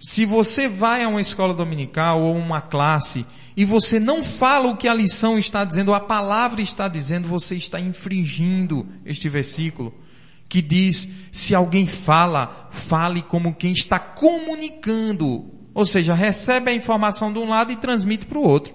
[0.00, 3.24] se você vai a uma escola dominical ou uma classe
[3.56, 7.54] e você não fala o que a lição está dizendo, a palavra está dizendo, você
[7.56, 9.94] está infringindo este versículo
[10.48, 15.44] que diz, se alguém fala, fale como quem está comunicando.
[15.74, 18.74] Ou seja, recebe a informação de um lado e transmite para o outro.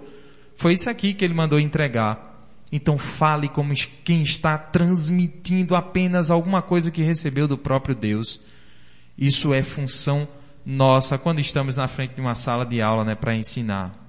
[0.56, 2.32] Foi isso aqui que ele mandou entregar.
[2.72, 3.74] Então fale como
[4.04, 8.40] quem está transmitindo apenas alguma coisa que recebeu do próprio Deus.
[9.18, 10.28] Isso é função
[10.66, 14.04] nossa quando estamos na frente de uma sala de aula, né, para ensinar.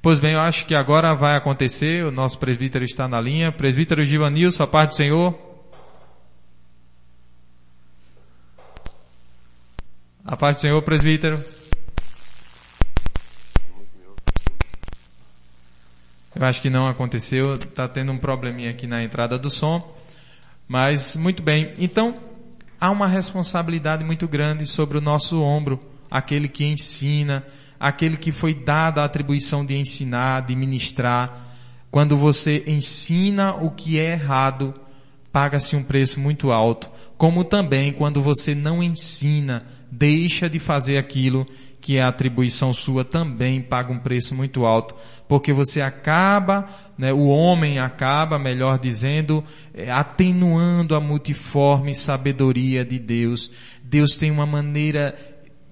[0.00, 3.52] Pois bem, eu acho que agora vai acontecer, o nosso presbítero está na linha.
[3.52, 5.38] Presbítero Givanilson, a paz do Senhor.
[10.24, 11.44] A paz do Senhor, presbítero.
[16.34, 19.96] Eu acho que não aconteceu, está tendo um probleminha aqui na entrada do som.
[20.66, 21.72] Mas, muito bem.
[21.78, 22.18] Então,
[22.82, 25.78] há uma responsabilidade muito grande sobre o nosso ombro,
[26.10, 27.46] aquele que ensina,
[27.78, 31.46] aquele que foi dado a atribuição de ensinar, de ministrar.
[31.92, 34.74] Quando você ensina o que é errado,
[35.30, 36.90] paga-se um preço muito alto.
[37.16, 41.46] Como também quando você não ensina, deixa de fazer aquilo
[41.80, 44.96] que é atribuição sua, também paga um preço muito alto.
[45.28, 46.68] Porque você acaba,
[46.98, 49.42] né, o homem acaba, melhor dizendo,
[49.72, 53.50] é, atenuando a multiforme sabedoria de Deus.
[53.82, 55.14] Deus tem uma maneira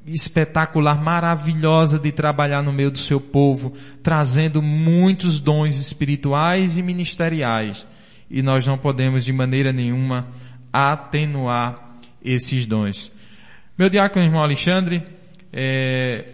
[0.07, 7.86] espetacular, maravilhosa de trabalhar no meio do seu povo, trazendo muitos dons espirituais e ministeriais.
[8.30, 10.28] E nós não podemos de maneira nenhuma
[10.72, 13.12] atenuar esses dons.
[13.76, 15.03] Meu diácono irmão Alexandre,
[15.53, 16.24] é,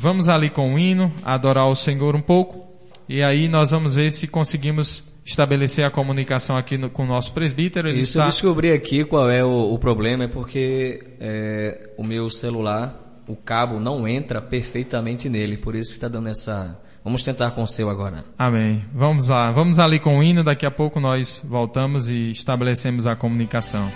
[0.00, 2.64] vamos ali com o hino, adorar o Senhor um pouco,
[3.08, 7.32] e aí nós vamos ver se conseguimos estabelecer a comunicação aqui no, com o nosso
[7.32, 7.88] presbítero.
[7.88, 8.22] Ele Isso está...
[8.22, 13.36] eu descobri aqui qual é o, o problema, é porque é, o meu celular, o
[13.36, 16.80] cabo não entra perfeitamente nele, por isso que está dando essa...
[17.04, 18.24] Vamos tentar com o seu agora.
[18.38, 18.84] Amém.
[18.92, 23.16] Vamos lá, vamos ali com o hino, daqui a pouco nós voltamos e estabelecemos a
[23.16, 23.90] comunicação.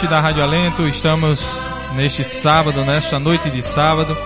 [0.00, 1.60] Ouvinte da Rádio Alento, estamos
[1.94, 4.16] neste sábado, nesta noite de sábado,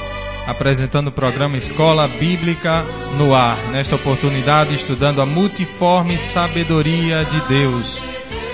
[0.46, 2.84] apresentando o programa Escola Bíblica
[3.16, 3.56] no Ar.
[3.72, 8.04] Nesta oportunidade, estudando a multiforme sabedoria de Deus.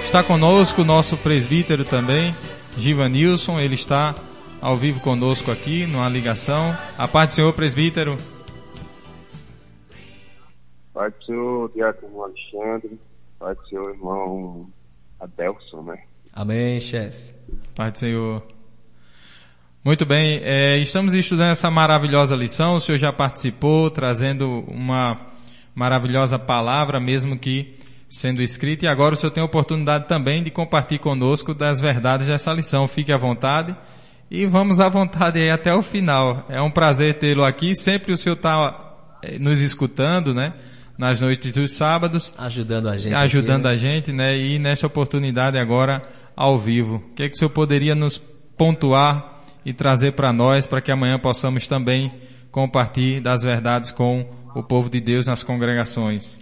[0.03, 2.35] Está conosco o nosso presbítero também,
[2.79, 4.15] Givanilson, ele está
[4.59, 6.75] ao vivo conosco aqui, numa ligação.
[6.97, 8.17] A paz do Senhor, presbítero.
[10.95, 12.99] Pai do Senhor, Diácono Alexandre,
[13.39, 14.71] Pai do Senhor, irmão
[15.21, 16.03] Adelson, né?
[16.33, 17.35] Amém, chefe.
[17.75, 18.43] Pai do Senhor.
[19.85, 22.75] Muito bem, é, estamos estudando essa maravilhosa lição.
[22.75, 25.19] O senhor já participou, trazendo uma
[25.75, 27.75] maravilhosa palavra, mesmo que
[28.09, 32.27] sendo escrita, e agora o senhor tem a oportunidade também de compartilhar conosco das verdades
[32.27, 32.87] dessa lição.
[32.87, 33.75] Fique à vontade
[34.31, 36.47] e vamos à vontade aí até o final.
[36.49, 37.75] É um prazer tê-lo aqui.
[37.75, 38.95] Sempre o senhor está
[39.41, 40.53] nos escutando, né?
[40.99, 43.15] Nas noites dos sábados Ajudando a gente.
[43.15, 44.37] ajudando aqui, a gente, né?
[44.37, 46.03] E nesta oportunidade agora
[46.41, 46.97] ao vivo.
[46.97, 48.17] O que é que o senhor poderia nos
[48.57, 52.11] pontuar e trazer para nós, para que amanhã possamos também
[52.51, 56.39] compartilhar das verdades com o povo de Deus nas congregações?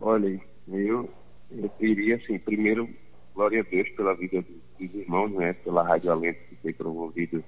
[0.00, 1.08] Olha, eu,
[1.52, 2.88] eu queria, assim, primeiro,
[3.32, 5.52] glória a Deus pela vida dos, irmãos, né?
[5.52, 7.42] Pela Rádio Alento que foi promovido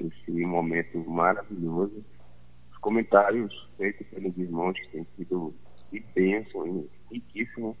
[0.00, 2.02] esse momento maravilhoso.
[2.72, 5.54] Os comentários feitos pelos irmãos têm sido
[5.92, 7.76] de bênção e riquíssimo,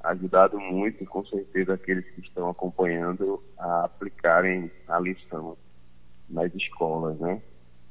[0.00, 5.56] ajudado muito, com certeza, aqueles que estão acompanhando a aplicarem a lição
[6.28, 7.42] nas escolas, né?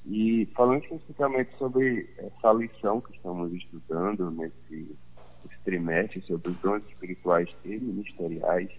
[0.05, 4.95] E falando especificamente sobre essa lição que estamos estudando nesse,
[5.43, 8.69] nesse trimestre sobre os dons espirituais e ministeriais,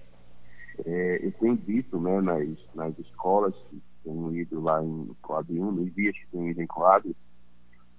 [0.85, 5.71] É, eu tenho dito né, nas, nas escolas que tenho ido lá em Coab 1,
[5.71, 7.15] nos dias que tenho ido em Coab,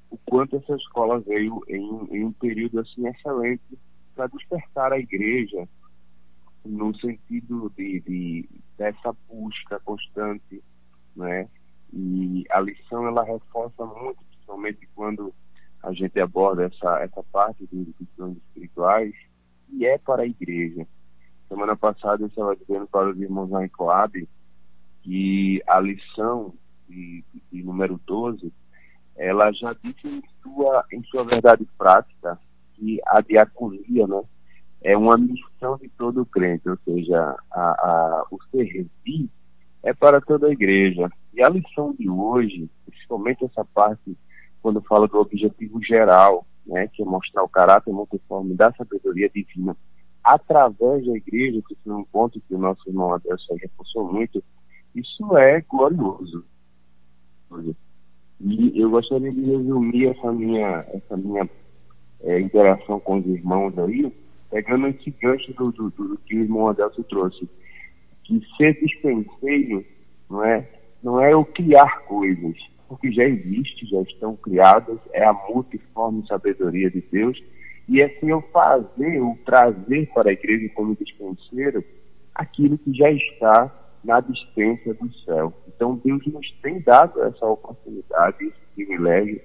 [0.10, 3.78] o quanto essa escola veio em, em um período assim excelente
[4.14, 5.68] para despertar a igreja
[6.64, 10.64] no sentido de, de, dessa busca constante,
[11.16, 11.48] né?
[11.94, 15.34] E a lição ela reforça muito, principalmente quando
[15.84, 19.14] a gente aborda essa essa parte dos dons espirituais
[19.72, 20.88] e é para a igreja.
[21.48, 24.28] Semana passada eu estava dizendo para os irmãos lá em Coab
[25.04, 26.54] que a lição
[26.90, 28.52] de, de número 12
[29.16, 32.38] ela já disse em sua, em sua verdade prática
[32.74, 34.22] que a diaconia né,
[34.82, 39.30] é uma missão de todo crente, ou seja, a, a, o servir
[39.84, 41.10] é para toda a igreja.
[41.34, 44.18] E a lição de hoje, principalmente essa parte,
[44.62, 49.76] quando fala do objetivo geral, né, que é mostrar o caráter multiforme da sabedoria divina,
[50.24, 54.44] através da igreja, que foi um ponto que o nosso irmão Adelson reforçou muito,
[54.94, 56.44] isso é glorioso.
[58.48, 61.50] E eu gostaria de resumir essa minha, essa minha
[62.22, 64.14] é, interação com os irmãos aí,
[64.52, 67.50] pegando esse gancho do, do, do que o irmão Adelso trouxe.
[68.24, 69.84] Que ser dispenseiro
[70.30, 70.70] não é,
[71.02, 72.56] não é o criar coisas,
[72.88, 77.44] porque já existe, já estão criadas, é a multiforme sabedoria de Deus,
[77.90, 81.84] e é assim eu fazer, o trazer para a igreja como dispenseiro
[82.36, 83.72] aquilo que já está
[84.06, 85.54] na dispensa do céu.
[85.68, 89.42] Então Deus nos tem dado essa oportunidade, esse privilégio.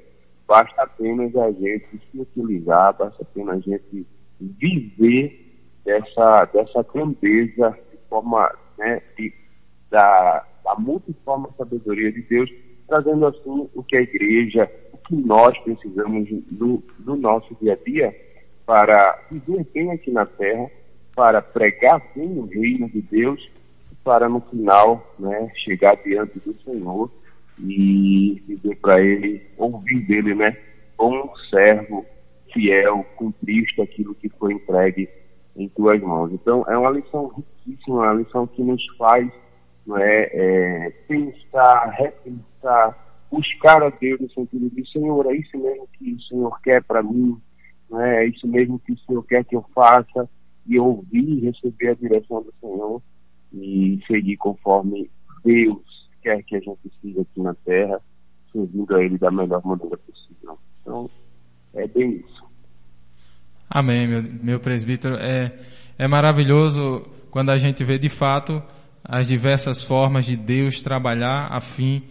[0.47, 4.07] Basta apenas a gente se utilizar, basta apenas a gente
[4.41, 5.51] viver
[5.85, 9.33] dessa, dessa grandeza de forma, né, de,
[9.91, 12.51] da, da multiforme sabedoria de Deus,
[12.87, 17.85] trazendo assim o que a igreja, o que nós precisamos no, no nosso dia a
[17.89, 18.15] dia
[18.67, 20.71] para viver bem aqui na terra,
[21.15, 23.51] para pregar bem o reino de Deus
[24.05, 27.11] para no final né, chegar diante do Senhor
[27.59, 30.57] e dizer para ele, ouvir dele, né?
[30.97, 32.07] Bom servo,
[32.53, 35.09] fiel, cumpriste aquilo que foi entregue
[35.57, 36.33] em tuas mãos.
[36.33, 39.31] Então, é uma lição riquíssima, uma lição que nos faz
[39.87, 45.89] não é, é, pensar, repensar, buscar a Deus no sentido de, Senhor, é isso mesmo
[45.99, 47.41] que o Senhor quer para mim,
[47.91, 48.25] não é?
[48.25, 50.29] é isso mesmo que o Senhor quer que eu faça,
[50.67, 53.03] e ouvir e receber a direção do Senhor
[53.53, 55.11] e seguir conforme
[55.45, 55.83] Deus
[56.23, 58.01] quer que a gente siga aqui na Terra,
[58.53, 60.59] servindo a Ele da melhor maneira possível.
[60.81, 61.09] Então,
[61.75, 62.45] é bem isso.
[63.69, 65.15] Amém, meu, meu presbítero.
[65.17, 65.57] É,
[65.99, 68.63] é maravilhoso quando a gente vê de fato
[69.05, 72.03] as diversas formas de Deus trabalhar a fim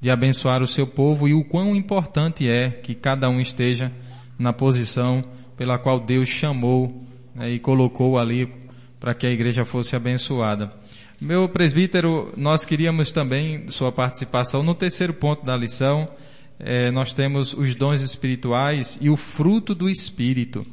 [0.00, 3.92] de abençoar o seu povo e o quão importante é que cada um esteja
[4.38, 5.22] na posição
[5.56, 8.50] pela qual Deus chamou né, e colocou ali
[8.98, 10.70] para que a igreja fosse abençoada.
[11.20, 16.08] Meu presbítero, nós queríamos também sua participação no terceiro ponto da lição.
[16.58, 20.66] É, nós temos os dons espirituais e o fruto do Espírito.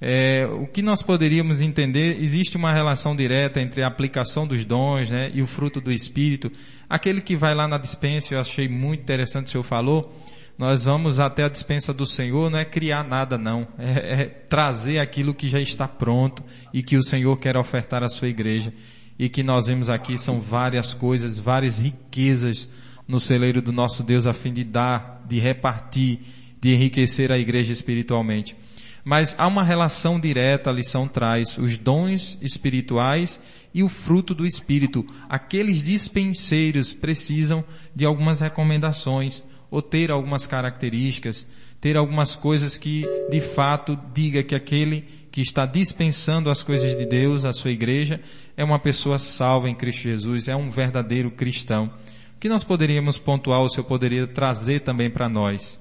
[0.00, 5.10] É, o que nós poderíamos entender, existe uma relação direta entre a aplicação dos dons
[5.10, 6.50] né, e o fruto do Espírito.
[6.90, 10.12] Aquele que vai lá na dispensa, eu achei muito interessante o senhor falou,
[10.58, 14.98] nós vamos até a dispensa do Senhor, não é criar nada não, é, é trazer
[14.98, 16.42] aquilo que já está pronto
[16.72, 18.72] e que o Senhor quer ofertar à sua igreja.
[19.18, 22.68] E que nós vemos aqui são várias coisas, várias riquezas
[23.06, 26.20] no celeiro do nosso Deus a fim de dar, de repartir,
[26.60, 28.56] de enriquecer a igreja espiritualmente.
[29.04, 33.40] Mas há uma relação direta, a lição traz os dons espirituais
[33.74, 35.04] e o fruto do Espírito.
[35.28, 37.62] Aqueles dispenseiros precisam
[37.94, 41.46] de algumas recomendações ou ter algumas características,
[41.80, 47.04] ter algumas coisas que de fato diga que aquele que está dispensando as coisas de
[47.04, 48.20] Deus, a sua igreja,
[48.56, 51.90] é uma pessoa salva em Cristo Jesus, é um verdadeiro cristão.
[52.36, 55.80] O que nós poderíamos pontuar, o Senhor poderia trazer também para nós?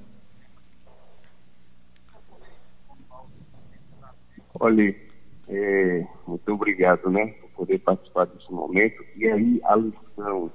[4.59, 4.95] Olha,
[5.49, 9.03] é, muito obrigado, né, por poder participar desse momento.
[9.15, 10.51] E aí, a lição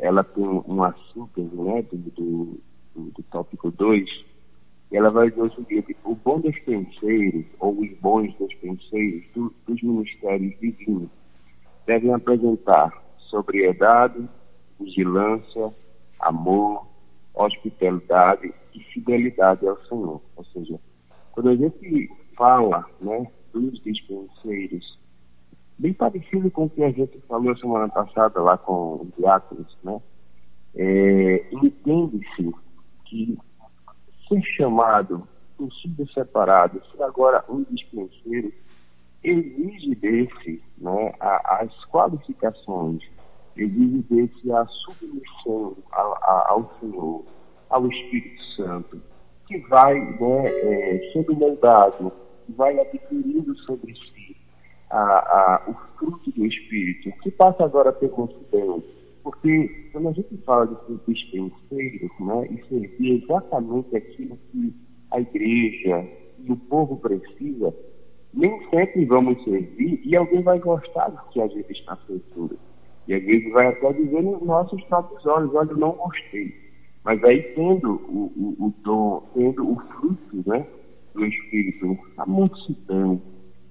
[0.00, 2.60] ela tem uma síntese né, do, do,
[2.94, 4.08] do tópico 2,
[4.90, 9.82] e ela vai dizer o seguinte, o bom despenseiros, ou os bons despenseiros do, dos
[9.82, 11.10] ministérios divinos,
[11.86, 14.28] devem apresentar sobriedade,
[14.78, 15.74] vigilância,
[16.20, 16.86] amor,
[17.34, 20.20] hospitalidade e fidelidade ao Senhor.
[20.36, 20.78] Ou seja,
[21.32, 24.98] quando a gente fala né, dos dispenseiros
[25.78, 30.00] bem parecido com o que a gente falou semana passada lá com o diáconos, né?
[30.74, 32.54] É, Entende-se
[33.04, 33.38] que
[34.28, 35.26] ser chamado,
[35.58, 38.52] um filho separado, ser agora um dispenseiro,
[39.22, 43.02] exige desse né, a, as qualificações,
[43.56, 47.24] exige desse a submissão a, a, ao Senhor,
[47.70, 49.00] ao Espírito Santo,
[49.46, 52.12] que vai né, é, sendo moldado,
[52.50, 54.36] vai adquirindo sobre si
[54.90, 58.95] a, a, o fruto do Espírito, que passa agora a ter consideração.
[59.26, 64.72] Porque quando a gente fala de ser dispenseiro, né, e servir exatamente aquilo que
[65.10, 66.08] a igreja
[66.44, 67.74] e o povo precisa,
[68.32, 72.56] nem sempre vamos servir e alguém vai gostar do que a gente está fazendo.
[73.08, 76.54] E às vezes vai até dizer nos nossos próprios olhos, olha, eu não gostei.
[77.02, 80.64] Mas aí tendo o, o, o dom, tendo o fruto né,
[81.12, 83.20] do Espírito, a multidão,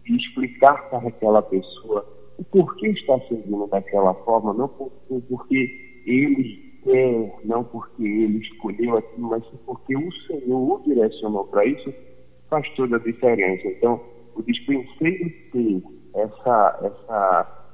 [0.05, 2.05] e explicar para aquela pessoa
[2.37, 8.97] o porquê está servindo daquela forma, não porque, porque ele quer, não porque ele escolheu
[8.97, 11.93] aquilo, mas porque o Senhor o direcionou para isso,
[12.49, 13.67] faz toda a diferença.
[13.67, 14.01] Então,
[14.35, 15.83] o dispenseiro ter
[16.13, 17.67] essa, essa,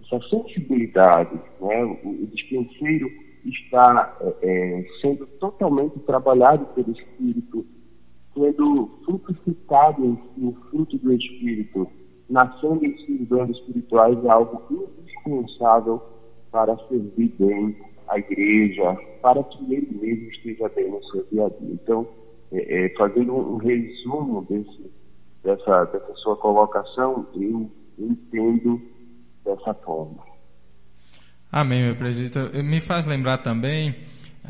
[0.00, 1.84] essa sensibilidade, né?
[1.84, 3.10] o, o dispenseiro
[3.44, 7.66] está é, é, sendo totalmente trabalhado pelo Espírito,
[8.32, 11.88] sendo frutificado em si, o fruto do Espírito,
[12.30, 16.02] em si os dons espirituais é algo indispensável
[16.50, 17.76] para servir bem
[18.08, 21.72] a igreja, para que ele mesmo esteja bem no seu dia a dia.
[21.72, 22.06] Então,
[22.52, 24.90] é, é, fazendo um resumo desse,
[25.42, 28.80] dessa, dessa sua colocação, eu entendo
[29.44, 30.22] dessa forma.
[31.50, 32.62] Amém, meu presidente.
[32.62, 33.94] Me faz lembrar também,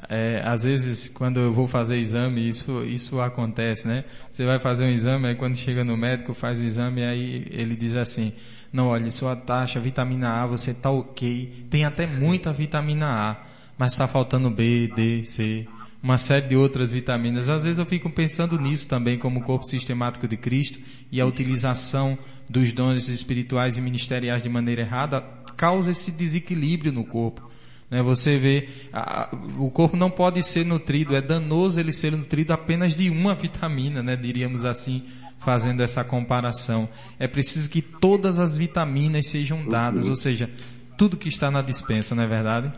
[0.08, 4.04] é, às vezes quando eu vou fazer exame, isso, isso acontece, né?
[4.30, 7.76] Você vai fazer um exame, aí quando chega no médico, faz o exame, aí ele
[7.76, 8.32] diz assim,
[8.72, 13.42] não, olha, sua taxa, vitamina A, você tá ok, tem até muita vitamina A,
[13.78, 15.66] mas está faltando B, D, C,
[16.02, 17.48] uma série de outras vitaminas.
[17.48, 20.78] Às vezes eu fico pensando nisso também como corpo sistemático de Cristo
[21.10, 22.18] e a utilização
[22.48, 25.22] dos dons espirituais e ministeriais de maneira errada
[25.56, 27.48] causa esse desequilíbrio no corpo.
[27.94, 28.02] Né?
[28.02, 32.96] Você vê, a, o corpo não pode ser nutrido, é danoso ele ser nutrido apenas
[32.96, 34.16] de uma vitamina, né?
[34.16, 35.04] diríamos assim,
[35.38, 36.88] fazendo essa comparação.
[37.20, 40.50] É preciso que todas as vitaminas sejam dadas, ou seja,
[40.98, 42.72] tudo que está na dispensa, não é verdade?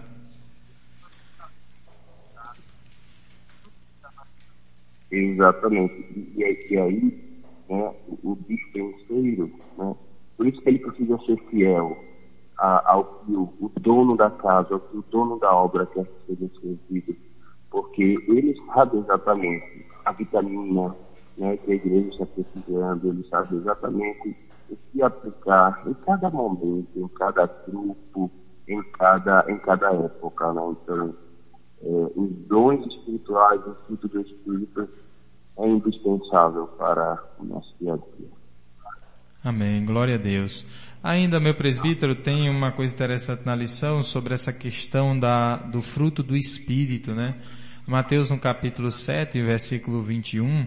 [5.11, 5.95] Exatamente.
[6.37, 7.19] E, e aí,
[7.71, 7.91] né,
[8.23, 9.95] o dispenseiro, né,
[10.37, 12.05] por isso que ele precisa ser fiel
[12.59, 16.05] a, ao que o, o, dono da casa, ao que o dono da obra quer
[16.05, 17.17] que seja servido,
[17.71, 20.95] porque ele sabe exatamente a vitamina
[21.37, 24.37] né, que a igreja está precisando, ele sabe exatamente
[24.71, 28.31] o que aplicar em cada momento, em cada grupo,
[28.67, 30.53] em cada, em cada época.
[30.53, 30.63] Né?
[30.83, 31.15] Então,
[31.83, 34.89] é, os dons espirituais, o fruto do Espírito,
[35.59, 38.29] é indispensável para o nosso dia a dia.
[39.45, 39.85] Amém.
[39.85, 40.86] Glória a Deus.
[41.07, 46.21] Ainda, meu presbítero, tem uma coisa interessante na lição sobre essa questão da, do fruto
[46.21, 47.37] do Espírito, né?
[47.87, 50.67] Mateus no capítulo 7, versículo 21,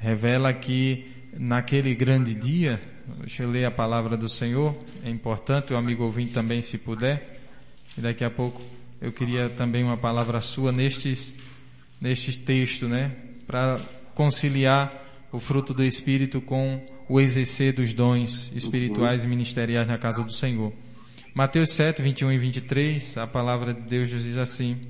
[0.00, 1.06] revela que
[1.38, 2.82] naquele grande dia,
[3.20, 7.40] deixa eu ler a palavra do Senhor, é importante o amigo ouvinte também se puder,
[7.96, 8.60] e daqui a pouco
[9.00, 11.32] eu queria também uma palavra sua nestes,
[12.00, 13.12] neste texto, né?
[13.46, 13.78] Para
[14.16, 14.92] conciliar
[15.30, 20.32] o fruto do Espírito com o exercer dos dons espirituais e ministeriais na casa do
[20.32, 20.72] Senhor.
[21.34, 24.80] Mateus 7, 21 e 23, a palavra de Deus diz assim,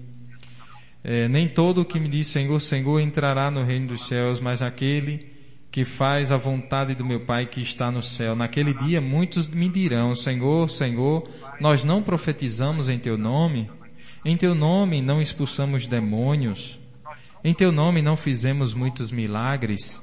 [1.03, 4.63] é, nem todo o que me diz Senhor, Senhor entrará no reino dos céus, mas
[4.63, 5.37] aquele
[5.71, 8.35] que faz a vontade do meu Pai que está no céu.
[8.35, 11.29] Naquele dia muitos me dirão, Senhor, Senhor,
[11.61, 13.71] nós não profetizamos em teu nome?
[14.25, 16.79] Em teu nome não expulsamos demônios?
[17.45, 20.03] Em teu nome não fizemos muitos milagres?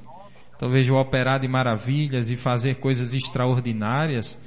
[0.58, 4.40] Talvez o operar de maravilhas e fazer coisas extraordinárias?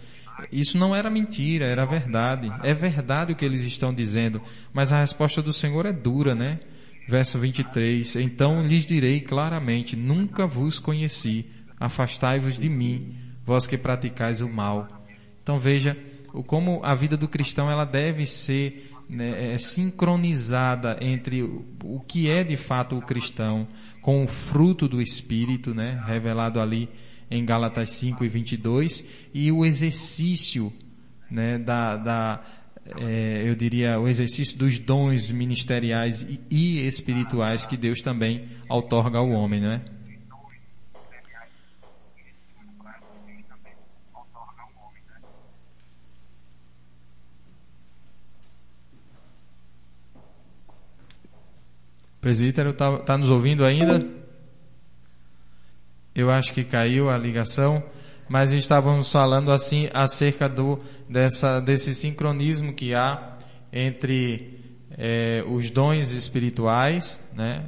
[0.52, 2.52] Isso não era mentira, era verdade.
[2.62, 4.40] É verdade o que eles estão dizendo,
[4.72, 6.60] mas a resposta do Senhor é dura, né?
[7.08, 8.16] Verso 23.
[8.16, 11.46] Então lhes direi claramente: Nunca vos conheci.
[11.78, 13.14] Afastai-vos de mim,
[13.44, 14.88] vós que praticais o mal.
[15.42, 15.96] Então veja
[16.46, 22.42] como a vida do cristão ela deve ser né, é sincronizada entre o que é
[22.42, 23.68] de fato o cristão
[24.06, 26.88] com o fruto do Espírito, né, revelado ali
[27.28, 29.04] em Gálatas 5 e 22,
[29.34, 30.72] e o exercício
[31.28, 32.44] né, da, da
[33.00, 39.18] é, eu diria, o exercício dos dons ministeriais e, e espirituais que Deus também outorga
[39.18, 39.82] ao homem, né?
[52.27, 54.05] Presbítero, está tá nos ouvindo ainda?
[56.12, 57.81] Eu acho que caiu a ligação.
[58.28, 63.39] Mas estávamos falando assim acerca do, dessa, desse sincronismo que há
[63.73, 64.59] entre
[64.98, 67.62] é, os dons espirituais, né?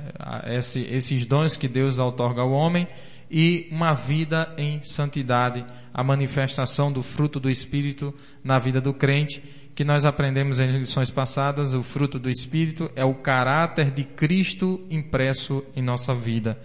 [0.49, 2.89] Esse, esses dons que Deus outorga ao homem
[3.31, 5.65] e uma vida em santidade,
[5.95, 8.13] a manifestação do fruto do Espírito
[8.43, 9.41] na vida do crente,
[9.79, 14.85] que nós aprendemos em lições passadas, o fruto do Espírito é o caráter de Cristo
[14.91, 16.59] impresso em nossa vida.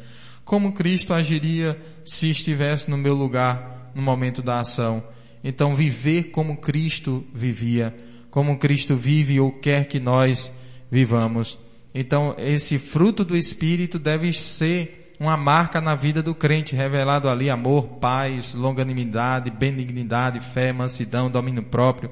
[0.44, 5.04] Como Cristo agiria se estivesse no meu lugar no momento da ação?
[5.44, 7.96] Então viver como Cristo vivia,
[8.32, 10.52] como Cristo vive ou quer que nós
[10.90, 11.60] vivamos.
[11.94, 17.48] Então esse fruto do Espírito deve ser uma marca na vida do crente, revelado ali
[17.48, 22.10] amor, paz, longanimidade, benignidade, fé, mansidão, domínio próprio,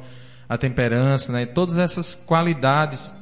[0.52, 1.46] a temperança, né?
[1.46, 3.14] Todas essas qualidades,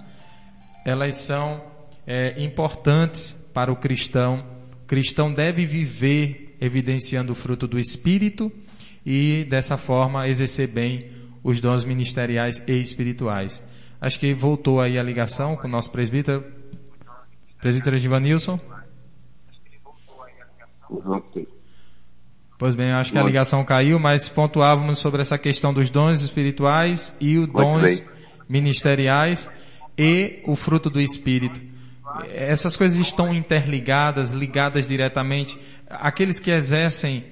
[0.83, 1.63] elas são
[2.07, 4.43] é, importantes para o cristão.
[4.81, 8.51] O cristão deve viver evidenciando o fruto do Espírito
[9.05, 11.11] e dessa forma exercer bem
[11.43, 13.63] os dons ministeriais e espirituais.
[14.01, 16.43] Acho que voltou aí a ligação com o nosso presbítero,
[17.61, 18.59] presbítero Givanilson.
[22.59, 27.15] Pois bem, acho que a ligação caiu, mas pontuávamos sobre essa questão dos dons espirituais
[27.17, 28.03] e os dons
[28.49, 29.49] ministeriais
[29.97, 31.61] e o fruto do Espírito.
[32.29, 35.57] Essas coisas estão interligadas, ligadas diretamente.
[35.89, 37.23] Aqueles que exercem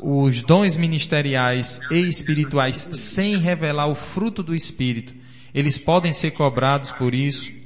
[0.00, 5.14] os dons ministeriais e espirituais sem revelar o fruto do Espírito,
[5.54, 7.61] eles podem ser cobrados por isso.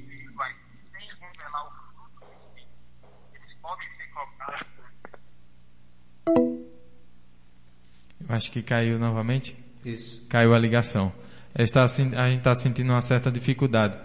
[8.28, 9.56] Acho que caiu novamente.
[9.84, 10.24] Isso.
[10.28, 11.12] Caiu a ligação.
[11.58, 13.96] Está, a gente está sentindo uma certa dificuldade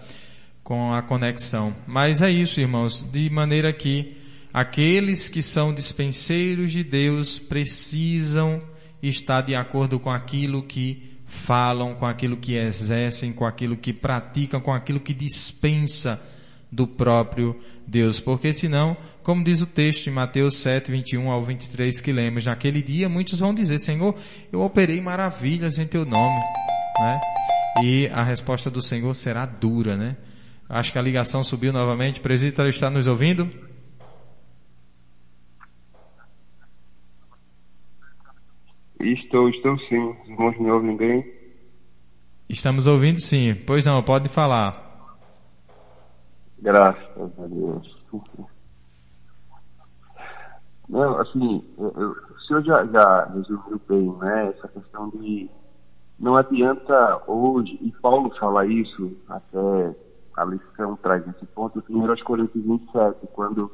[0.62, 1.74] com a conexão.
[1.86, 4.16] Mas é isso, irmãos, de maneira que
[4.54, 8.62] aqueles que são dispenseiros de Deus precisam
[9.02, 14.60] estar de acordo com aquilo que falam, com aquilo que exercem, com aquilo que praticam,
[14.60, 16.22] com aquilo que dispensa
[16.70, 18.20] do próprio Deus.
[18.20, 22.82] Porque senão como diz o texto em Mateus 7, 21 ao 23 que lemos, naquele
[22.82, 24.14] dia muitos vão dizer, Senhor,
[24.52, 26.40] eu operei maravilhas em teu nome,
[27.00, 27.20] né?
[27.82, 30.16] E a resposta do Senhor será dura, né?
[30.68, 32.20] Acho que a ligação subiu novamente.
[32.20, 33.48] Presbítero está nos ouvindo?
[39.00, 39.98] Estou, estou sim.
[40.22, 41.42] Os irmãos me ouvem bem?
[42.48, 43.54] Estamos ouvindo sim.
[43.66, 45.18] Pois não, pode falar.
[46.60, 48.02] Graças a Deus.
[50.92, 55.48] Não, assim, eu, o senhor já, já resumiu bem, né, essa questão de
[56.20, 59.96] não adianta hoje, e Paulo fala isso, até
[60.36, 63.72] a lição traz esse ponto, em 1 Coríntios 27, quando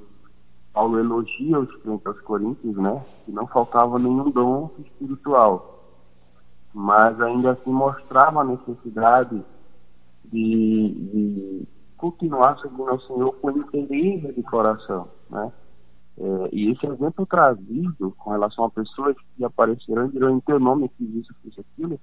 [0.73, 5.97] Paulo elogia os crentes aos Coríntios, né, que não faltava nenhum dom espiritual,
[6.73, 9.45] mas ainda assim mostrava a necessidade
[10.25, 15.51] de, de continuar seguindo ao Senhor com interesse de coração, né,
[16.21, 20.59] é, e esse exemplo trazido com relação a pessoas que aparecerão e dirão em teu
[20.59, 22.01] nome que isso, fiz aquilo,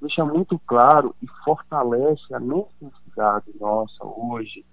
[0.00, 4.66] deixa muito claro e fortalece a necessidade nossa hoje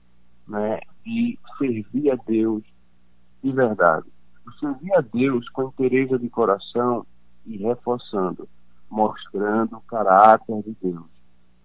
[0.46, 2.64] né, de servir a Deus
[3.42, 4.08] de verdade.
[4.46, 7.06] De servir a Deus com interesse de coração
[7.46, 8.50] e reforçando,
[8.90, 11.06] mostrando o caráter de Deus.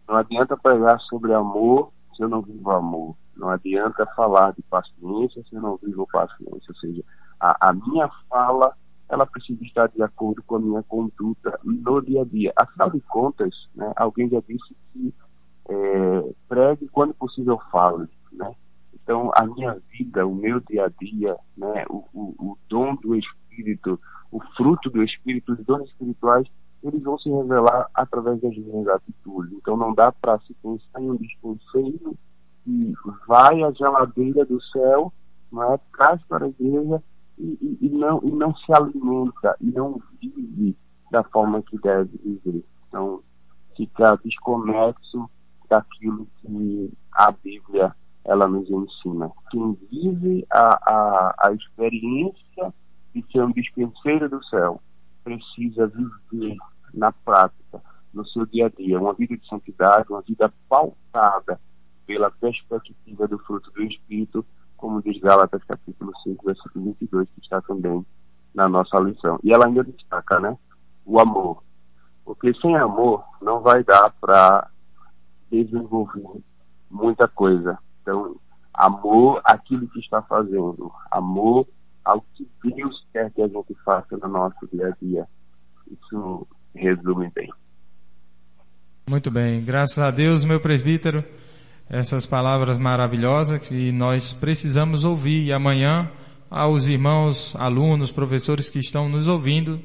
[0.07, 3.17] Não adianta pregar sobre amor se eu não vivo amor.
[3.37, 6.69] Não adianta falar de paciência se eu não vivo paciência.
[6.69, 7.03] Ou seja,
[7.41, 8.75] a, a minha fala
[9.09, 12.53] ela precisa estar de acordo com a minha conduta no dia a dia.
[12.57, 15.15] Afinal de contas, né, alguém já disse que
[15.69, 18.09] é, pregue quando possível fale.
[18.33, 18.53] Né?
[18.95, 23.15] Então, a minha vida, o meu dia a dia, né, o, o, o dom do
[23.15, 24.01] Espírito,
[24.33, 26.47] o fruto do Espírito, os dons espirituais,
[26.83, 29.53] eles vão se revelar através das minhas atitudes.
[29.53, 32.17] Então, não dá para se pensar em um dispenseiro
[32.67, 32.95] que
[33.29, 35.13] vai à geladeira do céu,
[35.55, 35.79] é?
[35.97, 37.03] traz para a igreja
[37.39, 40.77] e, e, não, e não se alimenta, e não vive
[41.11, 42.65] da forma que deve viver.
[42.89, 43.23] Então,
[43.77, 45.31] fica desconexo
[45.69, 47.95] daquilo que a Bíblia
[48.25, 49.31] ela nos ensina.
[49.51, 52.75] Quem vive a, a, a experiência
[53.15, 54.81] de ser um dispenseiro do céu
[55.23, 56.57] precisa viver
[56.93, 57.81] na prática,
[58.13, 61.61] no seu dia a dia, uma vida de santidade, uma vida pautada
[62.07, 64.45] pela perspectiva do fruto do Espírito,
[64.77, 68.05] como diz Gálatas capítulo 5, versículo 22, que está também
[68.55, 69.39] na nossa lição.
[69.43, 70.57] E ela ainda destaca, né,
[71.05, 71.63] o amor.
[72.25, 74.69] Porque sem amor não vai dar para
[75.51, 76.43] desenvolver
[76.91, 77.79] muita coisa.
[78.03, 78.37] Então,
[78.73, 81.67] amor àquilo que está fazendo, amor
[82.05, 85.27] ao que Deus quer que a gente faça no nosso dia a dia.
[85.91, 87.51] isso resume bem.
[89.09, 91.25] Muito bem, graças a Deus, meu presbítero,
[91.89, 96.11] essas palavras maravilhosas que nós precisamos ouvir e amanhã
[96.51, 99.81] aos irmãos, alunos, professores que estão nos ouvindo,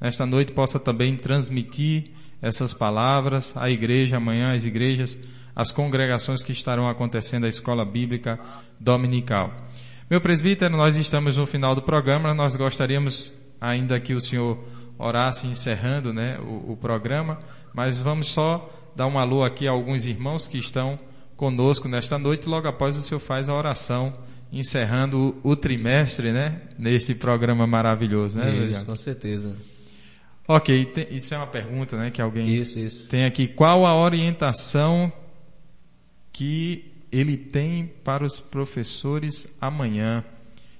[0.00, 2.10] nesta noite possa também transmitir
[2.42, 5.18] essas palavras à igreja, amanhã as igrejas,
[5.54, 8.38] as congregações que estarão acontecendo a escola bíblica
[8.78, 9.52] dominical.
[10.10, 14.62] Meu presbítero, nós estamos no final do programa, nós gostaríamos ainda que o senhor
[14.98, 17.38] orasse encerrando né, o, o programa,
[17.74, 20.98] mas vamos só dar um alô aqui a alguns irmãos que estão
[21.36, 24.14] conosco nesta noite, logo após o senhor faz a oração
[24.52, 28.54] encerrando o, trimestre, né, neste programa maravilhoso, né?
[28.68, 29.54] Isso, com certeza.
[30.48, 33.08] Ok, tem, isso é uma pergunta, né, que alguém Isso, isso.
[33.08, 33.48] tem aqui.
[33.48, 35.12] Qual a orientação
[36.32, 40.24] que ele tem para os professores amanhã?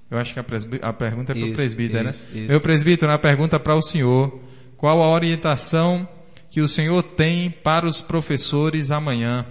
[0.09, 0.45] Eu acho que a,
[0.83, 2.41] a pergunta é para o presbítero, isso, né?
[2.41, 2.49] isso.
[2.49, 4.41] Meu presbítero, a pergunta para o senhor.
[4.77, 6.09] Qual a orientação
[6.49, 9.45] que o senhor tem para os professores amanhã?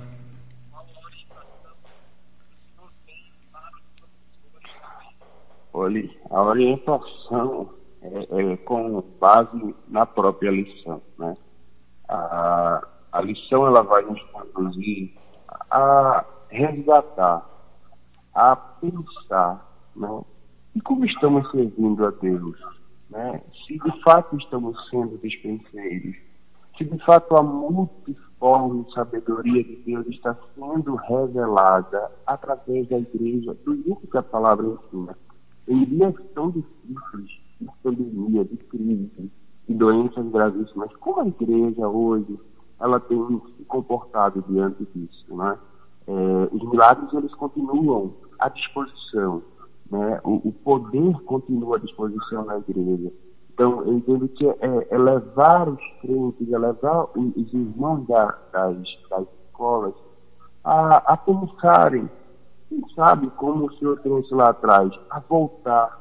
[6.30, 7.70] A orientação
[8.02, 11.34] é, é com base na própria lição, né?
[12.08, 15.14] A, a lição ela vai nos conduzir
[15.72, 17.46] a resgatar,
[18.34, 20.22] a pensar, né?
[20.76, 22.60] E como estamos servindo a Deus,
[23.10, 23.42] né?
[23.66, 26.16] Se de fato estamos sendo dispenseiros,
[26.78, 33.76] se de fato a multiforme sabedoria de Deus está sendo revelada através da igreja, do
[33.84, 35.18] jeito que a palavra ensina.
[35.68, 37.30] Em dias tão difíceis,
[37.60, 39.32] de pandemia, de crise,
[39.68, 42.40] de doenças gravíssimas, como a igreja hoje,
[42.80, 45.58] ela tem se comportado diante disso, né?
[46.08, 49.42] É, os milagres, eles continuam à disposição,
[49.90, 50.20] né?
[50.24, 53.12] O, o poder continua à disposição na igreja.
[53.54, 54.58] Então, eu entendo que é,
[54.90, 58.78] é levar os crentes, é levar os, os irmãos da- das,
[59.10, 59.94] das escolas
[60.64, 62.10] a, a pensarem,
[62.70, 66.00] quem sabe, como o senhor trouxe lá atrás, a voltar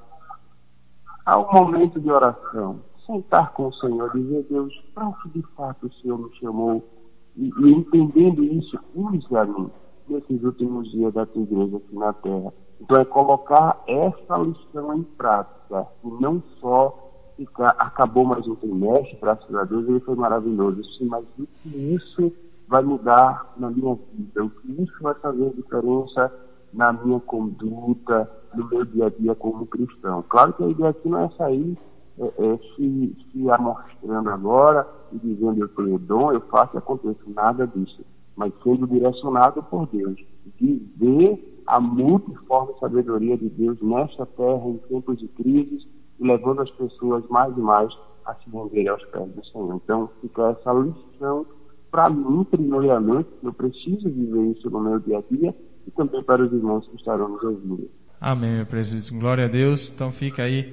[1.24, 5.86] ao momento de oração, sentar com o Senhor, dizer, Deus, para o que de fato
[5.86, 6.84] o Senhor me chamou,
[7.36, 9.70] e, e entendendo isso, use a mim
[10.08, 12.52] nesses últimos dias da tua igreja aqui na terra.
[12.80, 19.18] Então é colocar essa lição em prática, e não só ficar, acabou mais um trimestre,
[19.20, 22.32] graças a Deus, ele foi maravilhoso, sim, mas o que isso
[22.68, 26.32] vai mudar na minha vida, o que isso vai fazer diferença
[26.74, 30.24] na minha conduta, no meu dia a dia como cristão.
[30.28, 31.78] Claro que a ideia aqui não é sair
[32.18, 37.18] é, é, se, se amostrando agora e dizendo eu tenho dom, eu faço e aconteça.
[37.28, 38.04] Nada disso.
[38.36, 40.20] Mas sendo direcionado por Deus.
[40.60, 45.88] Viver a multiforme sabedoria de Deus nesta terra em tempos de crise
[46.18, 47.92] e levando as pessoas mais e mais
[48.26, 49.74] a se renderem aos pés do Senhor.
[49.76, 51.46] Então fica essa lição
[51.94, 55.54] para mim, primeiramente, eu preciso viver isso no meu dia a dia
[55.86, 57.90] e também para os irmãos que estarão nos ouvindo.
[58.20, 59.18] Amém, meu presbítero.
[59.18, 59.90] Glória a Deus.
[59.94, 60.72] Então fica aí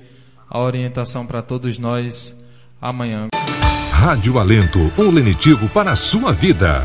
[0.50, 2.38] a orientação para todos nós
[2.82, 3.28] amanhã.
[3.92, 6.82] Rádio Alento, um lenitivo para a sua vida.